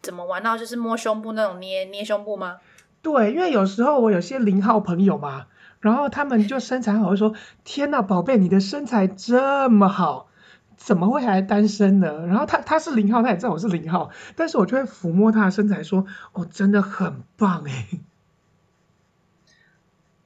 [0.03, 0.57] 怎么玩闹？
[0.57, 2.61] 就是摸胸部那种捏捏胸部吗？
[3.03, 5.47] 对，因为有时候我有些零号朋友嘛，
[5.81, 10.29] 然后他们就身材好，会说：“天哪，宝贝，你的身材这么好。”
[10.77, 12.27] 怎么会还单身呢？
[12.27, 17.89] 然后他他是零号，他也知道我是零号，但是我就会抚摸他的身材说，我，真的很棒哎。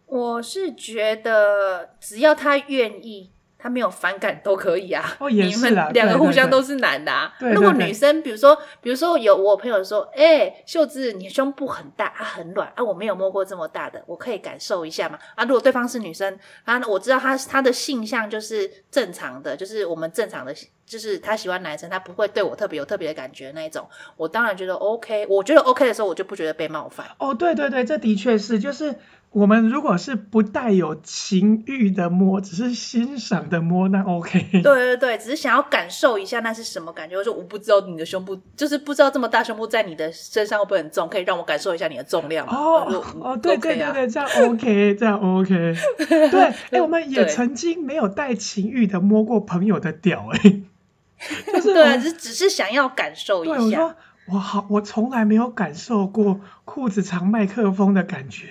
[0.06, 3.30] 我是觉得只要他愿意。
[3.60, 7.34] 他没有反感都可以啊，哦、也是啦，你们两个互相都是男的啊。
[7.38, 15.18] 对对对，如果女生，比如说，比如说有我朋友说，哎、欸，秀智，你胸部很大，啊，很软啊，我没有摸过这么大的，我可以感受一下嘛。
[15.34, 20.54] 啊，如果对方是女生，啊，我知道他他的性向就是正常的，就是我们正常的，
[20.86, 23.86] 就是他喜欢男生，他不会对我特别有特别的感觉那一种。
[24.16, 27.06] 我当然觉得 OK，我觉得 OK 的时候，我就不觉得被冒犯。
[27.18, 28.94] 哦，对对对，这的确是，就是。
[29.32, 34.40] 我们如果是不带有情欲的摸，只是欣赏的摸，那 OK。
[34.50, 37.16] 对对对，只是想要感受一下那是什么感觉。
[37.16, 42.44] 我说我不知道你的胸部，就是不知道这么大胸部在你的身上会不会很重，可以让我感受一下你的重量。
[42.48, 45.74] 哦哦，对对对对，这样 OK，这样 OK。
[45.96, 46.42] 对，
[46.76, 50.38] 哎，我们也曾经没有带情欲的摸过朋友的屌，哎，
[51.54, 53.94] 就是对，只只是想要感受一下。
[54.26, 58.48] 我好，我从来没有感受过裤子藏麦克风的感觉。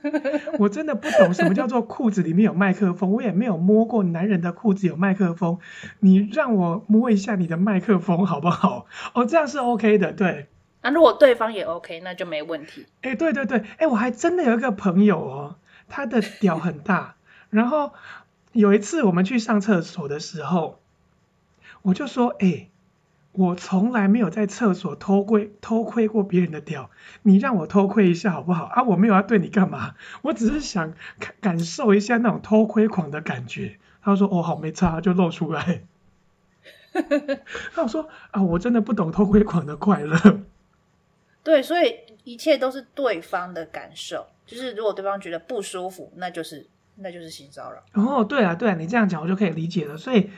[0.58, 5.58] 我真的不懂什么叫做裤子里面有麦克风，我也没有摸过男人的裤子有麦克风。
[6.00, 8.86] 你让我摸一下你的麦克风好不好？
[9.14, 10.46] 哦，这样是 OK 的，对。
[10.82, 12.86] 那、啊、如果对方也 OK，那就没问题。
[13.02, 15.56] 哎，对对对，哎，我还真的有一个朋友哦，
[15.88, 17.14] 他的屌很大。
[17.50, 17.92] 然后
[18.52, 20.80] 有一次我们去上厕所的时候，
[21.82, 22.68] 我就说，哎。
[23.32, 26.90] 我从来没有在厕所偷窥偷窥过别人的屌，
[27.22, 28.64] 你让我偷窥一下好不好？
[28.64, 33.78] 啊，我没有要对你干嘛，我只是想感感受一下那种偷窥狂的感觉。
[34.02, 35.84] 他说：“哦，好，没差，就露出来。”
[37.74, 40.40] 那我说：“啊，我真的不懂偷窥狂的快乐。”
[41.42, 46.66] 对，所以一切都是对方的感受，就是如果对方觉得不舒服，那就是。
[46.96, 47.82] 那就是性骚扰。
[47.94, 49.96] 哦，对啊，对啊，你这样讲我就可以理解了。
[49.96, 50.28] 所以，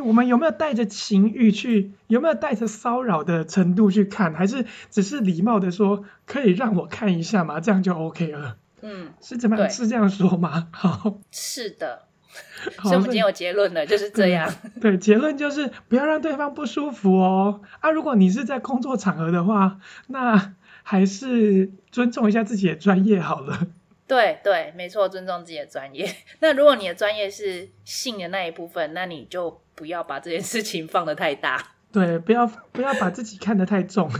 [0.00, 1.92] 我们有没有带着情欲去？
[2.06, 4.34] 有没有带着骚扰的程度去看？
[4.34, 7.60] 还是只是礼貌的说可以让我看一下吗？
[7.60, 8.56] 这样就 OK 了。
[8.80, 9.68] 嗯，是怎么样？
[9.68, 10.68] 是这样说吗？
[10.72, 12.04] 好，是的。
[12.82, 14.50] 所以我们已经有结论了，就是这样。
[14.80, 17.60] 对，结论就是不要让对方不舒服哦。
[17.80, 23.66] 啊，如果你是在工作场合的话，那还是尊重一下自己的专业好了。
[24.06, 26.10] 对对，没错，尊重自己的专业。
[26.40, 31.62] 那如果你的专业是性的那一部分，那你就不要把这件事情放得太大。
[31.92, 34.10] 对，不要不要把自己看得太重。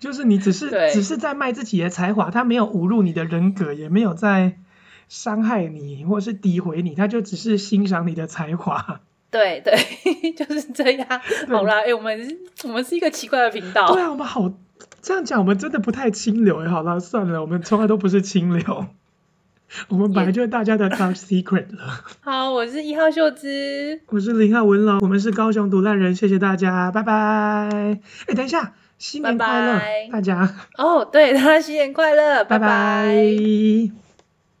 [0.00, 4.58] 就是你只是只是在卖自己的才华，他没有侮辱你的人格，也没有在
[5.08, 9.00] 伤害你或是诋毁你，他就只是欣赏你的才华。
[9.30, 9.76] 对 对，
[10.34, 11.06] 就是这样。
[11.48, 13.92] 好啦，哎，我们我们是一个奇怪的频道。
[13.92, 14.52] 对啊，我们好
[15.00, 16.68] 这样讲，我们真的不太清流哎。
[16.68, 18.86] 好了，算了，我们从来都不是清流。
[19.88, 22.04] 我们本来就是大家的 top Secret 了。
[22.20, 27.12] 好，我是一号秀芝，我是零号文龙，我们是高雄独烂人，谢谢大家，拜拜。
[27.12, 30.54] 哎，等一下，新年快乐，拜拜大家。
[30.76, 32.66] 哦，对，大家新年快乐，拜拜。
[32.66, 34.09] 拜拜。